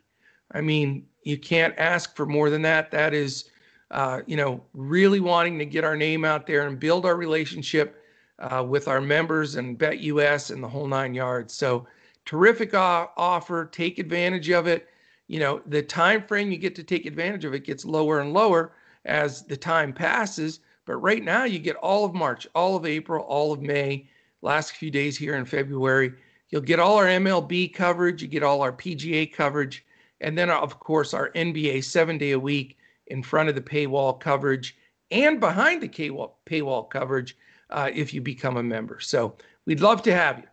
[0.51, 2.91] I mean, you can't ask for more than that.
[2.91, 3.49] That is,
[3.93, 8.03] uh, you know, really wanting to get our name out there and build our relationship
[8.39, 11.53] uh, with our members and BetUS and the whole nine yards.
[11.53, 11.85] So
[12.25, 13.65] terrific uh, offer.
[13.71, 14.89] Take advantage of it.
[15.27, 18.33] You know, the time frame you get to take advantage of it gets lower and
[18.33, 18.73] lower
[19.05, 20.59] as the time passes.
[20.85, 24.09] But right now, you get all of March, all of April, all of May,
[24.41, 26.13] last few days here in February.
[26.49, 29.85] You'll get all our MLB coverage, you get all our PGA coverage,
[30.19, 32.75] and then, of course, our NBA seven day a week
[33.07, 34.75] in front of the paywall coverage
[35.11, 37.37] and behind the paywall, paywall coverage
[37.69, 38.99] uh, if you become a member.
[38.99, 39.35] So
[39.65, 40.45] we'd love to have you.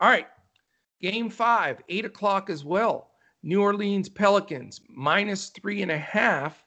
[0.00, 0.28] All right,
[1.00, 3.10] game five, eight o'clock as well.
[3.42, 6.64] New Orleans Pelicans minus three and a half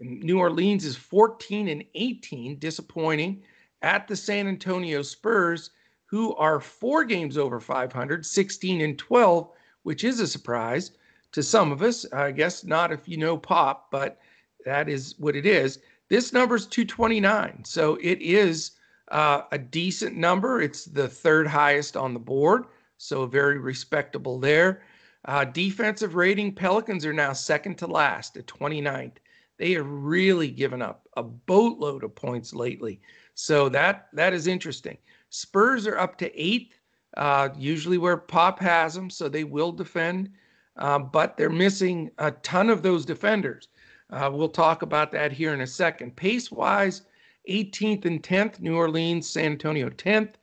[0.00, 3.42] New Orleans is 14 and 18, disappointing
[3.82, 5.70] at the San Antonio Spurs,
[6.06, 9.50] who are four games over 500, 16 and 12,
[9.82, 10.92] which is a surprise
[11.32, 12.10] to some of us.
[12.12, 14.18] I guess not if you know Pop, but
[14.64, 15.80] that is what it is.
[16.08, 17.64] This number is 229.
[17.64, 18.72] So it is
[19.10, 20.60] uh, a decent number.
[20.60, 22.66] It's the third highest on the board.
[22.98, 24.82] So very respectable there.
[25.26, 29.16] Uh, defensive rating Pelicans are now second to last at 29th.
[29.58, 33.00] They have really given up a boatload of points lately.
[33.34, 34.98] So that that is interesting.
[35.30, 36.78] Spurs are up to eighth,
[37.16, 40.30] uh, usually where Pop has them, so they will defend,
[40.76, 43.68] uh, but they're missing a ton of those defenders.
[44.10, 46.14] Uh, we'll talk about that here in a second.
[46.16, 47.02] Pace wise,
[47.48, 50.34] 18th and 10th, New Orleans, San Antonio 10th.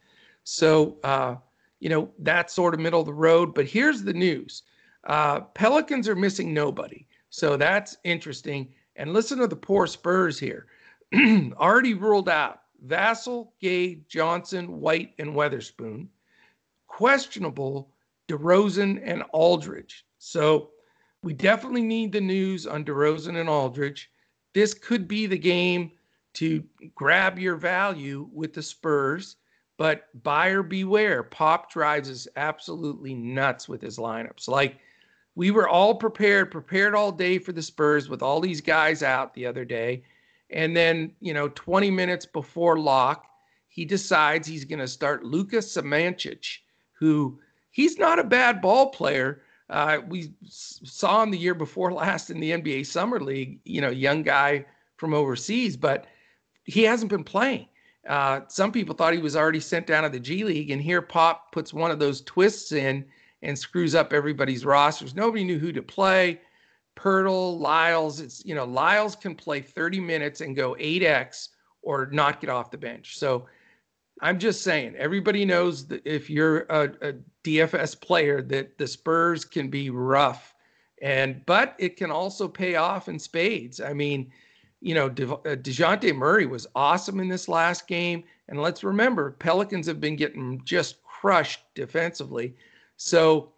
[0.43, 1.35] So, uh,
[1.79, 3.53] you know, that's sort of middle of the road.
[3.53, 4.63] But here's the news
[5.05, 7.07] uh, Pelicans are missing nobody.
[7.29, 8.73] So that's interesting.
[8.95, 10.67] And listen to the poor Spurs here.
[11.15, 16.07] Already ruled out Vassell, Gay, Johnson, White, and Weatherspoon.
[16.87, 17.91] Questionable
[18.27, 20.05] DeRozan and Aldridge.
[20.17, 20.70] So
[21.23, 24.11] we definitely need the news on DeRozan and Aldridge.
[24.53, 25.91] This could be the game
[26.33, 26.63] to
[26.95, 29.35] grab your value with the Spurs,
[29.77, 31.23] but buyer beware.
[31.23, 34.47] Pop drives us absolutely nuts with his lineups.
[34.47, 34.77] Like
[35.35, 39.33] we were all prepared, prepared all day for the Spurs with all these guys out
[39.33, 40.03] the other day.
[40.49, 43.25] And then, you know, 20 minutes before lock,
[43.67, 46.57] he decides he's going to start Lucas Samanic,
[46.91, 47.39] who
[47.71, 49.43] he's not a bad ball player.
[49.71, 53.89] Uh, we saw him the year before last in the NBA Summer League, you know,
[53.89, 54.65] young guy
[54.97, 56.05] from overseas, but
[56.65, 57.67] he hasn't been playing.
[58.07, 61.01] Uh, some people thought he was already sent down to the G League, and here
[61.01, 63.05] Pop puts one of those twists in
[63.43, 65.15] and screws up everybody's rosters.
[65.15, 66.41] Nobody knew who to play.
[66.95, 71.49] Poeltl, Lyles, it's you know Lyles can play 30 minutes and go 8x
[71.81, 73.17] or not get off the bench.
[73.17, 73.45] So
[74.21, 77.13] I'm just saying, everybody knows that if you're a, a
[77.43, 80.53] DFS player, that the Spurs can be rough,
[81.01, 83.81] and but it can also pay off in spades.
[83.81, 84.31] I mean,
[84.79, 89.31] you know, De, uh, Dejounte Murray was awesome in this last game, and let's remember,
[89.31, 92.55] Pelicans have been getting just crushed defensively.
[92.97, 93.51] So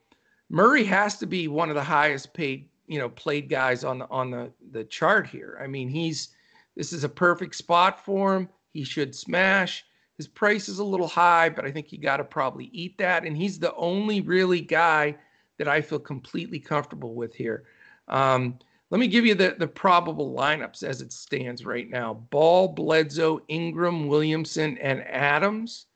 [0.50, 4.10] Murray has to be one of the highest paid, you know, played guys on the
[4.10, 5.60] on the the chart here.
[5.62, 6.30] I mean, he's
[6.78, 8.48] this is a perfect spot for him.
[8.72, 9.86] He should smash.
[10.18, 13.26] His price is a little high, but I think you got to probably eat that.
[13.26, 15.16] And he's the only really guy
[15.58, 17.66] that I feel completely comfortable with here.
[18.08, 18.60] Um,
[18.90, 23.42] let me give you the, the probable lineups as it stands right now Ball, Bledsoe,
[23.48, 25.88] Ingram, Williamson, and Adams.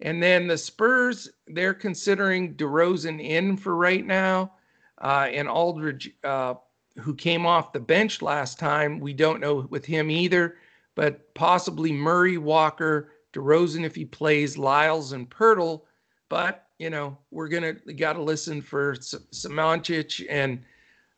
[0.00, 4.52] And then the Spurs, they're considering DeRozan in for right now.
[5.00, 6.54] Uh, and Aldridge, uh,
[6.98, 10.56] who came off the bench last time, we don't know with him either,
[10.94, 15.82] but possibly Murray, Walker, DeRozan if he plays, Lyles, and Poeltl.
[16.28, 20.62] But, you know, we're going to got to listen for Samanic and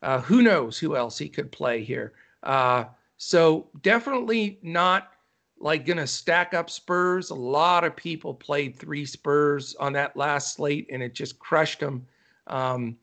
[0.01, 2.13] uh, who knows who else he could play here.
[2.43, 2.85] Uh,
[3.17, 5.11] so definitely not
[5.59, 7.29] like going to stack up Spurs.
[7.29, 11.79] A lot of people played three Spurs on that last slate, and it just crushed
[11.79, 12.05] them.
[12.47, 12.97] Um,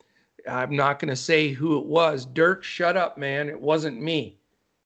[0.50, 2.26] I'm not going to say who it was.
[2.26, 3.48] Dirk, shut up, man.
[3.48, 4.38] It wasn't me.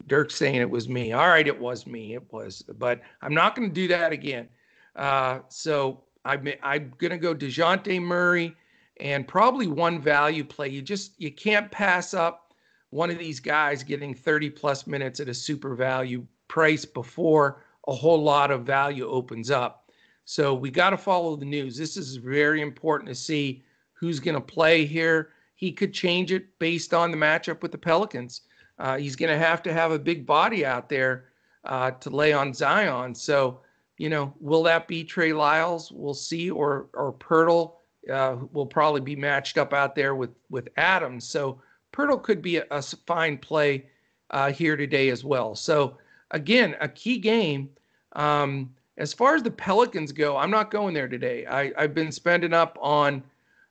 [0.07, 1.12] Dirk saying it was me.
[1.12, 2.14] All right, it was me.
[2.14, 4.48] It was, but I'm not going to do that again.
[4.96, 8.55] Uh, so I'm, I'm going to go Dejounte Murray
[9.00, 10.68] and probably one value play.
[10.68, 12.55] You just you can't pass up
[12.90, 17.94] one of these guys getting 30 plus minutes at a super value price before a
[17.94, 19.90] whole lot of value opens up.
[20.24, 21.76] So we got to follow the news.
[21.76, 25.30] This is very important to see who's going to play here.
[25.55, 28.42] He could change it based on the matchup with the Pelicans.
[28.79, 31.27] Uh, he's going to have to have a big body out there
[31.64, 33.14] uh, to lay on Zion.
[33.14, 33.61] So,
[33.99, 35.93] you know, will that be Trey Lyles?
[35.93, 37.75] We'll see, or or Poeltl
[38.11, 41.27] uh, will probably be matched up out there with with Adams.
[41.27, 41.61] So
[41.93, 43.87] Poeltl could be a, a fine play
[44.31, 45.55] uh, here today as well.
[45.55, 45.99] So
[46.31, 47.70] again, a key game.
[48.14, 51.47] Um, as far as the Pelicans go, I'm not going there today.
[51.47, 53.23] I, have been spending up on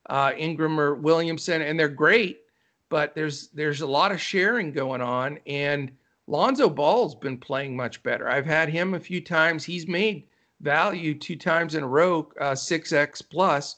[0.09, 2.40] uh, Ingram or Williamson, and they're great,
[2.91, 5.91] but there's there's a lot of sharing going on, and
[6.27, 8.29] Lonzo Ball's been playing much better.
[8.29, 9.63] I've had him a few times.
[9.63, 10.27] He's made
[10.59, 13.77] value two times in a row, uh, six X plus,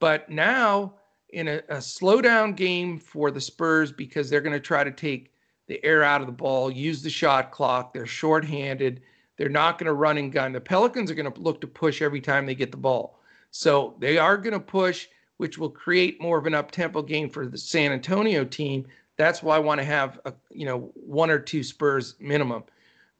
[0.00, 0.94] but now
[1.30, 5.32] in a, a slowdown game for the Spurs because they're going to try to take
[5.66, 7.92] the air out of the ball, use the shot clock.
[7.92, 9.02] They're shorthanded.
[9.36, 10.52] They're not going to run and gun.
[10.52, 13.20] The Pelicans are going to look to push every time they get the ball.
[13.50, 17.46] So they are going to push, which will create more of an up-tempo game for
[17.46, 18.86] the San Antonio team.
[19.16, 22.64] That's why I want to have a, you know one or two Spurs minimum,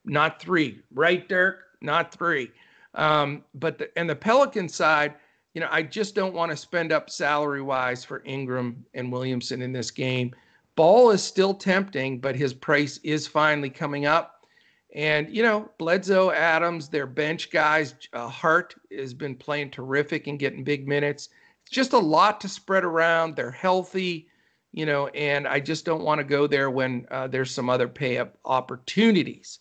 [0.04, 0.80] not three.
[0.92, 1.64] Right, Dirk?
[1.80, 2.50] Not three.
[2.94, 5.14] Um, but the, and the Pelican side,
[5.54, 9.62] you know, I just don't want to spend up salary wise for Ingram and Williamson
[9.62, 10.34] in this game.
[10.74, 14.46] Ball is still tempting, but his price is finally coming up.
[14.94, 20.38] And, you know, Bledsoe, Adams, their bench guys, uh, Hart has been playing terrific and
[20.38, 21.30] getting big minutes.
[21.70, 23.36] Just a lot to spread around.
[23.36, 24.28] They're healthy,
[24.72, 27.88] you know, and I just don't want to go there when uh, there's some other
[27.88, 29.58] pay up opportunities.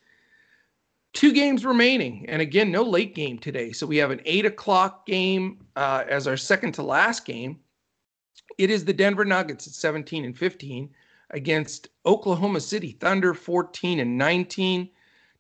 [1.14, 2.26] Two games remaining.
[2.28, 3.72] And again, no late game today.
[3.72, 7.60] So we have an eight o'clock game uh, as our second to last game.
[8.58, 10.89] It is the Denver Nuggets at 17 and 15
[11.32, 14.89] against Oklahoma City Thunder 14 and 19.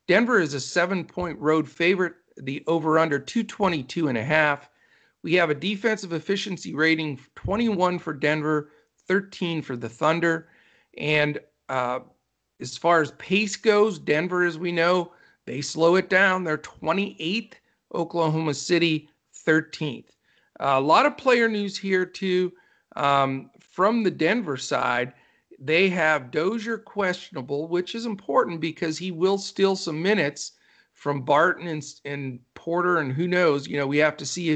[0.07, 4.69] Denver is a seven point road favorite, the over under 222 and a half.
[5.25, 8.69] We have a defensive efficiency rating 21 for Denver,
[9.07, 10.49] 13 for the Thunder.
[10.99, 12.01] And uh,
[12.61, 15.13] as far as pace goes, Denver, as we know,
[15.47, 16.43] they slow it down.
[16.43, 17.53] They're 28th,
[17.95, 19.09] Oklahoma City
[19.47, 20.09] 13th.
[20.59, 22.53] Uh, a lot of player news here, too.
[22.95, 25.11] Um, from the Denver side,
[25.57, 30.51] they have Dozier questionable, which is important because he will steal some minutes
[30.93, 33.67] from Barton and, and Porter, and who knows?
[33.67, 34.51] You know, we have to see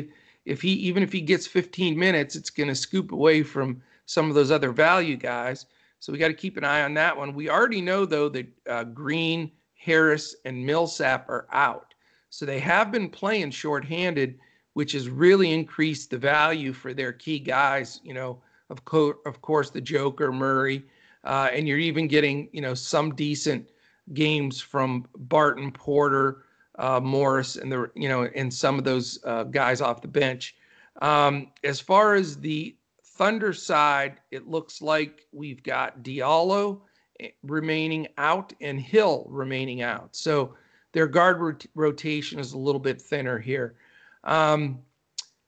[0.45, 4.29] if, he even if he gets 15 minutes, it's going to scoop away from some
[4.29, 5.65] of those other value guys.
[5.99, 7.33] So we got to keep an eye on that one.
[7.33, 11.93] We already know though that uh, Green, Harris, and Millsap are out,
[12.29, 14.39] so they have been playing shorthanded,
[14.73, 17.99] which has really increased the value for their key guys.
[18.03, 20.83] You know of, co- of course, the Joker, Murray,
[21.23, 23.67] uh, and you're even getting, you know, some decent
[24.13, 26.43] games from Barton, Porter,
[26.79, 30.55] uh, Morris, and the, you know, and some of those uh, guys off the bench.
[31.01, 36.79] Um, as far as the Thunder side, it looks like we've got Diallo
[37.19, 40.15] eh, remaining out and Hill remaining out.
[40.15, 40.55] So
[40.93, 43.75] their guard rot- rotation is a little bit thinner here.
[44.23, 44.79] Um,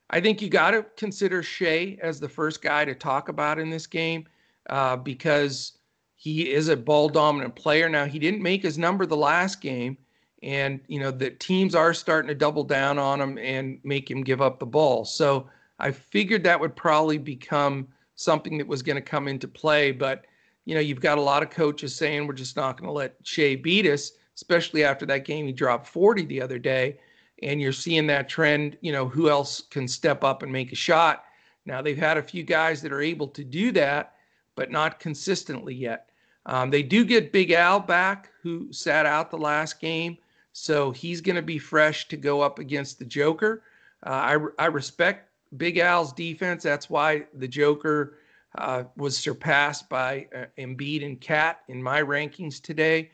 [0.10, 3.70] I think you got to consider Shai as the first guy to talk about in
[3.70, 4.28] this game
[4.70, 5.78] uh, because
[6.16, 7.88] he is a ball dominant player.
[7.88, 9.98] Now, he didn't make his number the last game,
[10.44, 14.24] and, you know, the teams are starting to double down on him and make him
[14.24, 15.06] give up the ball.
[15.06, 15.48] So
[15.80, 19.92] I figured that would probably become something that was going to come into play.
[19.92, 20.26] But,
[20.66, 23.16] you know, you've got a lot of coaches saying we're just not going to let
[23.24, 26.98] Shai beat us, especially after that game he dropped 40 the other day
[27.44, 28.78] and you're seeing that trend.
[28.82, 31.26] You know, who else can step up and make a shot?
[31.66, 34.16] Now they've had a few guys that are able to do that,
[34.56, 36.10] but not consistently yet.
[36.48, 40.18] Um, they do get Big Al back, who sat out the last game,
[40.54, 43.64] so he's going to be fresh to go up against the Joker.
[44.06, 44.10] Uh,
[44.58, 46.64] I I respect Big Al's defense.
[46.64, 48.18] That's why the Joker
[48.58, 53.12] uh, was surpassed by uh, Embiid and Cat in my rankings today.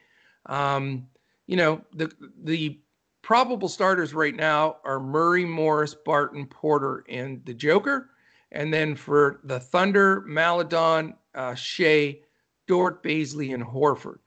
[0.48, 1.08] Um,
[1.46, 2.12] you know the
[2.44, 2.80] the
[3.22, 8.12] probable starters right now are Murray, Morris, Barton, Porter, and the Joker.
[8.54, 12.20] And then for the Thunder, Maledon, uh, Shai,
[12.68, 14.20] Dort, Bazley, and Horford.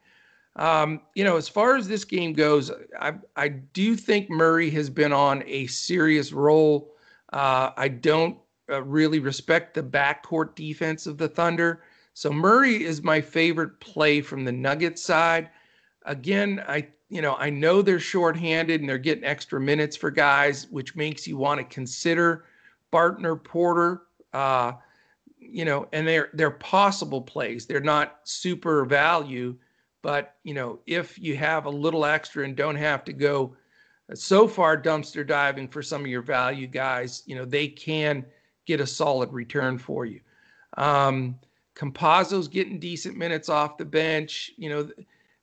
[0.56, 4.90] Um, you know, as far as this game goes, I, I do think Murray has
[4.90, 6.92] been on a serious roll.
[7.32, 8.36] Uh, I don't
[8.68, 11.82] uh, really respect the backcourt defense of the Thunder.
[12.14, 15.50] So Murray is my favorite play from the Nuggets side.
[16.04, 20.68] Again, I you know, I know they're shorthanded and they're getting extra minutes for guys,
[20.70, 22.44] which makes you want to consider
[22.92, 24.02] Barton or Porter.
[24.32, 24.72] Uh,
[25.38, 27.66] you know, and they're they're possible plays.
[27.66, 29.56] They're not super value,
[30.02, 33.56] but you know, if you have a little extra and don't have to go
[34.14, 38.24] so far dumpster diving for some of your value guys, you know, they can
[38.66, 40.20] get a solid return for you.
[40.76, 41.36] Um,
[41.76, 44.50] Campazzo's getting decent minutes off the bench.
[44.56, 44.88] You know,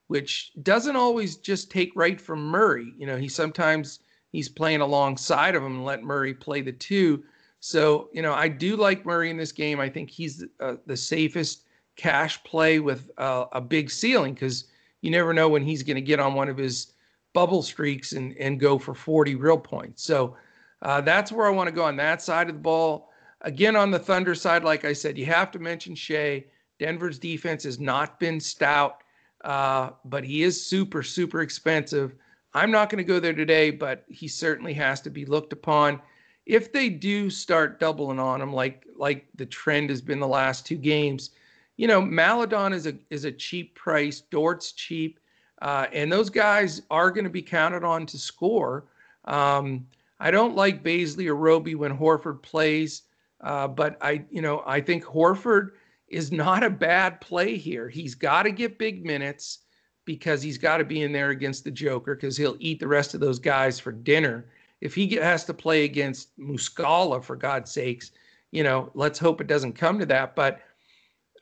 [0.07, 2.93] which doesn't always just take right from Murray.
[2.97, 3.99] You know, he sometimes
[4.31, 7.23] he's playing alongside of him and let Murray play the two.
[7.59, 9.79] So, you know, I do like Murray in this game.
[9.79, 11.63] I think he's uh, the safest
[11.97, 14.65] cash play with a big ceiling because
[15.01, 16.93] you never know when he's going to get on one of his
[17.33, 20.03] bubble streaks and, and go for 40 real points.
[20.03, 20.35] So
[20.81, 23.09] uh, that's where I want to go on that side of the ball.
[23.41, 26.45] Again, on the Thunder side, like I said, you have to mention Shai.
[26.79, 29.01] Denver's defense has not been stout
[29.43, 32.15] uh, but he is super, super expensive.
[32.53, 36.01] I'm not going to go there today, but he certainly has to be looked upon.
[36.45, 40.65] If they do start doubling on him, like like the trend has been the last
[40.65, 41.31] two games,
[41.77, 44.21] you know, Maledon is a is a cheap price.
[44.21, 45.19] Dort's cheap,
[45.61, 48.85] uh, and those guys are going to be counted on to score.
[49.25, 49.87] Um,
[50.19, 53.03] I don't like Bazley or Roby when Horford plays,
[53.41, 55.71] uh, but I, you know, I think Horford
[56.07, 57.87] is not a bad play here.
[57.87, 59.59] He's got to get big minutes
[60.05, 63.13] because he's got to be in there against the Joker because he'll eat the rest
[63.13, 64.45] of those guys for dinner.
[64.81, 68.11] If he has to play against Muscala, for God's sakes,
[68.51, 70.35] you know, let's hope it doesn't come to that.
[70.35, 70.61] But,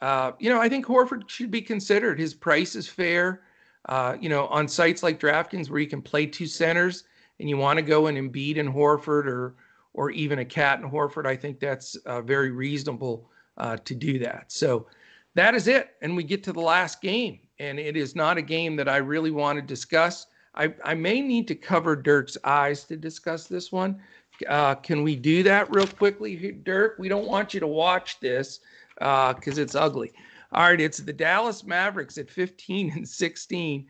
[0.07, 2.19] uh, you know, I think Horford should be considered.
[2.19, 3.41] His price is fair.
[3.87, 7.03] uh, you know, on sites like DraftKings where you can play two centers
[7.39, 9.55] and you want to go in Embiid and Horford or
[9.93, 14.19] or even a Cat and Horford, I think that's uh, very reasonable uh, to do
[14.19, 14.51] that.
[14.51, 14.87] So
[15.35, 18.41] that is it, and we get to the last game, and it is not a
[18.41, 20.27] game that I really want to discuss.
[20.53, 24.01] I, I may need to cover Dirk's eyes to discuss this one.
[24.49, 26.97] Uh, can we do that real quickly, Dirk?
[26.99, 28.59] We don't want you to watch this
[28.95, 30.11] because uh, it's ugly.
[30.51, 33.87] All right, it's the Dallas Mavericks at 15 and 16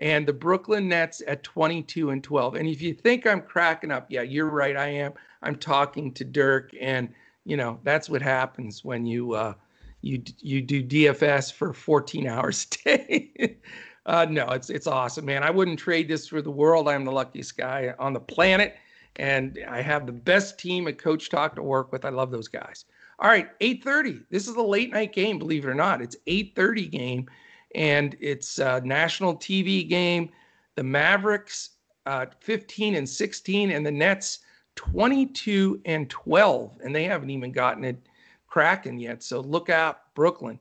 [0.00, 2.54] and the Brooklyn Nets at 22 and 12.
[2.54, 4.76] And if you think I'm cracking up, yeah, you're right.
[4.76, 5.12] I am.
[5.42, 7.12] I'm talking to Dirk, and
[7.44, 9.54] you know that's what happens when you uh,
[10.02, 13.56] you you do DFS for 14 hours a day.
[14.06, 15.42] uh, no, it's it's awesome, man.
[15.42, 16.88] I wouldn't trade this for the world.
[16.88, 18.76] I'm the luckiest guy on the planet,
[19.16, 22.04] and I have the best team at Coach Talk to work with.
[22.04, 22.84] I love those guys.
[23.20, 24.24] All right, 8:30.
[24.30, 26.00] This is a late night game, believe it or not.
[26.00, 27.28] It's 8:30 game,
[27.74, 30.30] and it's a national TV game.
[30.76, 31.70] The Mavericks
[32.06, 34.38] uh, 15 and 16, and the Nets
[34.76, 38.00] 22 and 12, and they haven't even gotten it
[38.46, 39.22] cracking yet.
[39.24, 40.60] So look out, Brooklyn.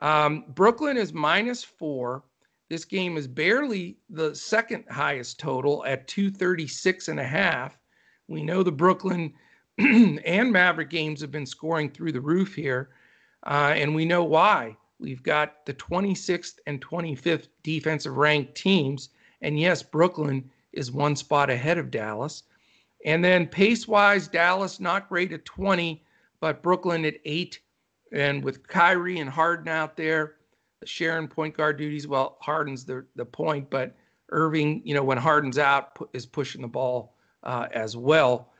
[0.00, 2.22] Um, Brooklyn is minus four.
[2.70, 7.78] This game is barely the second highest total at 236 and a half.
[8.28, 9.34] We know the Brooklyn
[9.78, 12.90] and Maverick games have been scoring through the roof here,
[13.46, 14.76] uh, and we know why.
[14.98, 19.10] We've got the 26th and 25th defensive ranked teams,
[19.42, 22.44] and yes, Brooklyn is one spot ahead of Dallas.
[23.04, 26.02] And then pace wise, Dallas not great at 20,
[26.40, 27.60] but Brooklyn at eight.
[28.12, 30.36] And with Kyrie and Harden out there,
[30.84, 33.94] sharing point guard duties, well, Harden's the, the point, but
[34.30, 38.52] Irving, you know, when Harden's out, is pushing the ball uh, as well.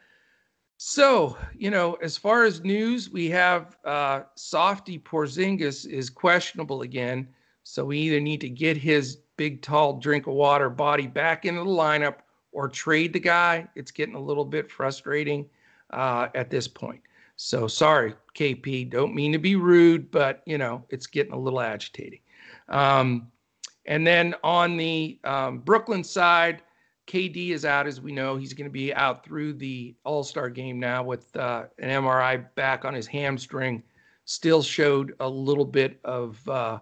[0.78, 7.28] So, you know, as far as news, we have uh, Softy Porzingis is questionable again.
[7.62, 11.60] So we either need to get his big, tall drink of water body back into
[11.60, 12.16] the lineup
[12.52, 13.66] or trade the guy.
[13.74, 15.48] It's getting a little bit frustrating
[15.90, 17.00] uh, at this point.
[17.36, 18.90] So sorry, KP.
[18.90, 22.20] Don't mean to be rude, but you know it's getting a little agitating.
[22.68, 23.30] Um,
[23.84, 26.62] and then on the um, Brooklyn side,
[27.06, 28.36] KD is out, as we know.
[28.36, 32.44] He's going to be out through the All Star game now with uh, an MRI
[32.54, 33.82] back on his hamstring.
[34.24, 36.80] Still showed a little bit of uh,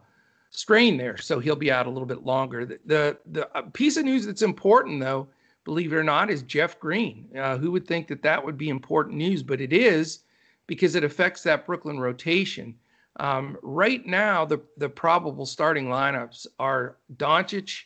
[0.51, 2.64] strain there, so he'll be out a little bit longer.
[2.64, 5.29] The, the, the piece of news that's important, though,
[5.64, 7.29] believe it or not, is Jeff Green.
[7.37, 9.43] Uh, who would think that that would be important news?
[9.43, 10.20] But it is
[10.66, 12.75] because it affects that Brooklyn rotation.
[13.20, 17.83] Um, right now, the the probable starting lineups are Doncic.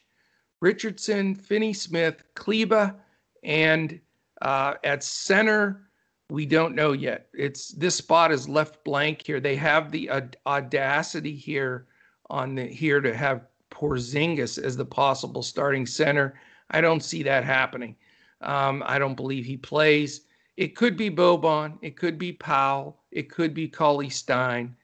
[0.61, 2.94] Richardson, Finney Smith, Kleber,
[3.42, 4.00] and
[4.42, 5.88] uh, at center,
[6.30, 7.28] we don't know yet.
[7.32, 9.40] It's this spot is left blank here.
[9.40, 11.86] They have the uh, audacity here
[12.28, 16.38] on the here to have Porzingis as the possible starting center.
[16.70, 17.96] I don't see that happening.
[18.40, 20.22] Um, I don't believe he plays.
[20.56, 21.78] It could be Boban.
[21.82, 23.00] It could be Powell.
[23.11, 24.76] It could be Cauley Stein.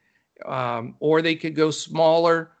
[0.45, 2.51] Um, or they could go smaller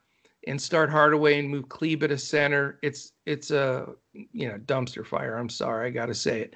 [0.47, 2.79] and start Hardaway and move Kleber to center.
[2.81, 5.37] It's it's a you know dumpster fire.
[5.37, 6.53] I'm sorry, I got to say it.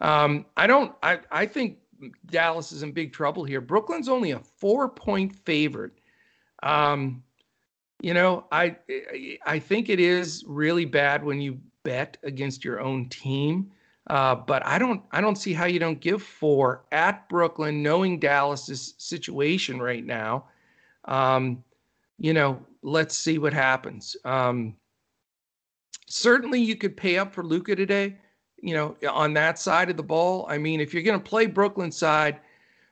[0.00, 0.94] Um, I don't.
[1.02, 1.78] I I think
[2.26, 3.60] Dallas is in big trouble here.
[3.60, 5.92] Brooklyn's only a four point favorite.
[6.62, 7.22] Um,
[8.00, 8.76] you know, I
[9.44, 13.70] I think it is really bad when you bet against your own team.
[14.08, 18.18] Uh, but I don't I don't see how you don't give four at Brooklyn, knowing
[18.18, 20.46] Dallas's situation right now.
[21.04, 21.62] Um,
[22.18, 24.16] you know, let's see what happens.
[24.24, 24.76] Um,
[26.08, 28.16] certainly, you could pay up for Luka today.
[28.60, 30.44] You know, on that side of the ball.
[30.48, 32.40] I mean, if you're going to play Brooklyn side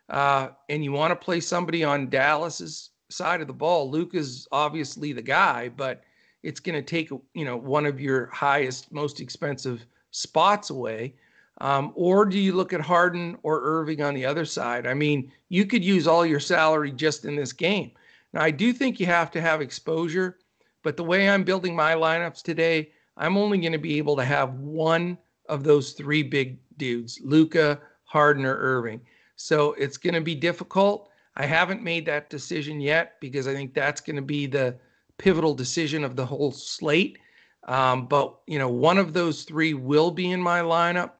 [0.09, 5.13] uh, and you want to play somebody on Dallas's side of the ball, Luka's obviously
[5.13, 6.05] the guy, but
[6.45, 11.15] it's going to take you know one of your highest, most expensive spots away.
[11.61, 14.87] Um, or do you look at Harden or Irving on the other side?
[14.87, 17.91] I mean, you could use all your salary just in this game.
[18.37, 20.37] Now, I do think you have to have exposure,
[20.83, 24.27] but the way I'm building my lineups today, I'm only going to be able to
[24.27, 25.17] have one
[25.49, 29.01] of those three big dudes Luka, Harden, or Irving.
[29.37, 31.09] So it's going to be difficult.
[31.37, 34.77] I haven't made that decision yet because I think that's going to be the
[35.17, 37.17] pivotal decision of the whole slate.
[37.65, 41.13] Um, but, you know, one of those three will be in my lineup.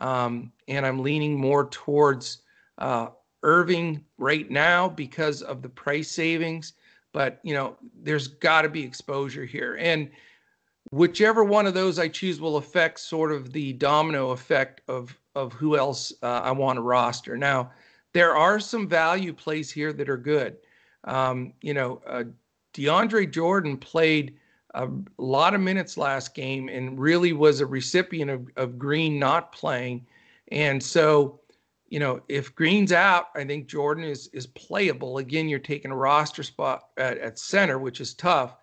[0.00, 2.42] Um, and I'm leaning more towards
[2.78, 3.08] uh,
[3.42, 6.74] Irving right now because of the price savings,
[7.12, 9.76] but you know, there's got to be exposure here.
[9.80, 10.10] And
[10.90, 15.52] whichever one of those I choose will affect sort of the domino effect of of
[15.52, 17.36] who else uh, I want to roster.
[17.36, 17.70] Now,
[18.12, 20.56] there are some value plays here that are good.
[21.04, 22.24] Um, you know, uh,
[22.74, 24.36] DeAndre Jordan played
[24.74, 24.88] a
[25.18, 30.06] lot of minutes last game and really was a recipient of, of Green not playing.
[30.52, 31.39] And so,
[31.90, 35.18] you know, if Green's out, I think Jordan is is playable.
[35.18, 38.56] Again, you're taking a roster spot at, at center, which is tough.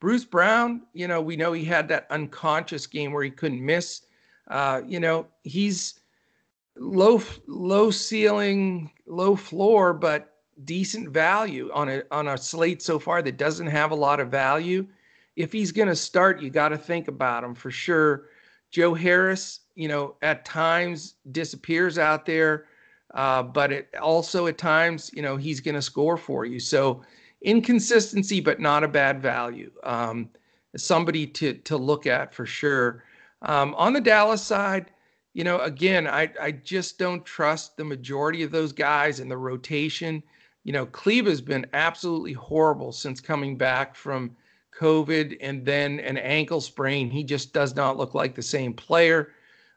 [0.00, 4.02] Bruce Brown, you know, we know he had that unconscious game where he couldn't miss.
[4.46, 6.00] Uh, you know, he's
[6.76, 13.22] low low ceiling, low floor, but decent value on a on a slate so far
[13.22, 14.86] that doesn't have a lot of value.
[15.34, 18.26] If he's going to start, you got to think about him for sure.
[18.70, 22.66] Joe Harris, you know, at times disappears out there,
[23.14, 26.60] uh, but it also at times, you know, he's going to score for you.
[26.60, 27.02] So
[27.42, 29.70] inconsistency, but not a bad value.
[29.84, 30.28] Um,
[30.76, 33.04] somebody to to look at for sure.
[33.42, 34.90] Um, on the Dallas side,
[35.34, 39.36] you know, again, I I just don't trust the majority of those guys in the
[39.36, 40.22] rotation.
[40.64, 44.36] You know, Kleber's been absolutely horrible since coming back from
[44.78, 47.10] COVID and then an ankle sprain.
[47.10, 49.32] He just does not look like the same player.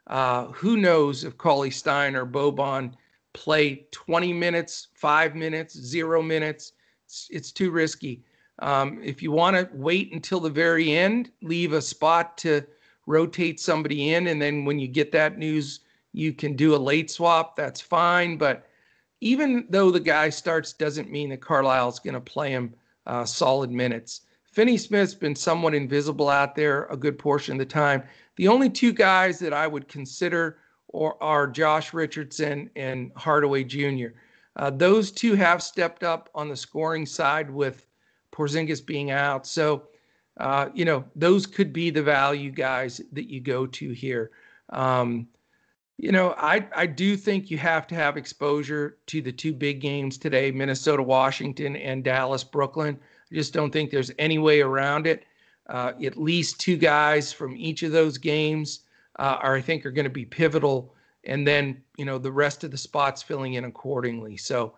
[0.06, 2.94] Uh, who knows if Cauley Stein or Boban
[3.32, 6.72] play 20 minutes, five minutes, zero minutes?
[7.06, 8.22] It's, it's too risky.
[8.58, 12.62] Um, if you want to wait until the very end, leave a spot to
[13.06, 15.80] rotate somebody in, and then when you get that news,
[16.12, 17.56] you can do a late swap.
[17.56, 18.36] That's fine.
[18.36, 18.68] But
[19.20, 22.74] even though the guy starts, doesn't mean that Carlisle's going to play him
[23.06, 24.22] uh, solid minutes.
[24.52, 28.02] Finney Smith's been somewhat invisible out there a good portion of the time.
[28.36, 34.08] The only two guys that I would consider or are Josh Richardson and Hardaway Jr.
[34.56, 37.86] Uh, those two have stepped up on the scoring side with
[38.30, 39.46] Porzingis being out.
[39.46, 39.84] So,
[40.38, 44.32] uh, you know, those could be the value guys that you go to here.
[44.68, 45.28] Um,
[45.96, 49.80] you know, I, I do think you have to have exposure to the two big
[49.80, 52.98] games today Minnesota, Washington, and Dallas, Brooklyn.
[53.32, 55.24] Just don't think there's any way around it.
[55.68, 58.80] Uh, at least two guys from each of those games
[59.18, 60.92] uh, are, I think, are going to be pivotal
[61.24, 64.36] and then you know the rest of the spots filling in accordingly.
[64.36, 64.74] So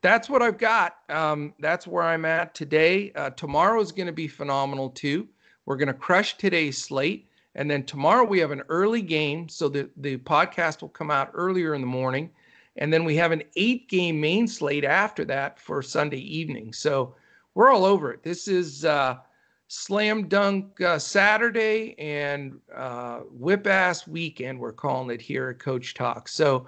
[0.00, 0.98] that's what I've got.
[1.08, 3.12] Um, that's where I'm at today.
[3.12, 5.26] Uh, tomorrow is going to be phenomenal too.
[5.66, 9.68] We're going to crush today's slate, and then tomorrow we have an early game, so
[9.68, 12.30] the the podcast will come out earlier in the morning,
[12.76, 16.72] and then we have an eight game main slate after that for Sunday evening.
[16.72, 17.14] So
[17.58, 18.22] we're all over it.
[18.22, 18.84] This is.
[18.84, 19.16] Uh,
[19.70, 25.92] slam dunk uh, Saturday and uh, whip ass weekend, we're calling it here at Coach
[25.92, 26.26] Talk.
[26.26, 26.66] So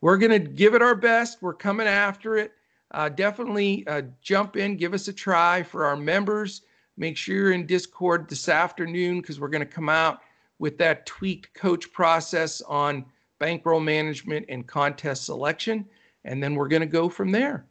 [0.00, 1.42] we're going to give it our best.
[1.42, 2.52] We're coming after it.
[2.92, 6.62] Uh, definitely uh, jump in, give us a try for our members.
[6.96, 10.20] Make sure you're in Discord this afternoon because we're going to come out
[10.58, 13.04] with that tweaked coach process on
[13.38, 15.84] bankroll management and contest selection.
[16.24, 17.67] And then we're going to go from there.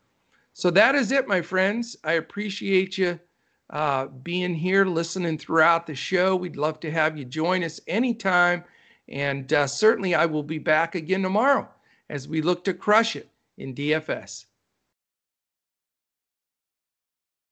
[0.57, 1.95] So that is it, my friends.
[2.03, 3.19] I appreciate you
[3.69, 6.35] uh, being here, listening throughout the show.
[6.35, 8.63] We'd love to have you join us anytime.
[9.07, 11.69] And uh, certainly, I will be back again tomorrow
[12.09, 13.29] as we look to crush it
[13.59, 14.46] in DFS.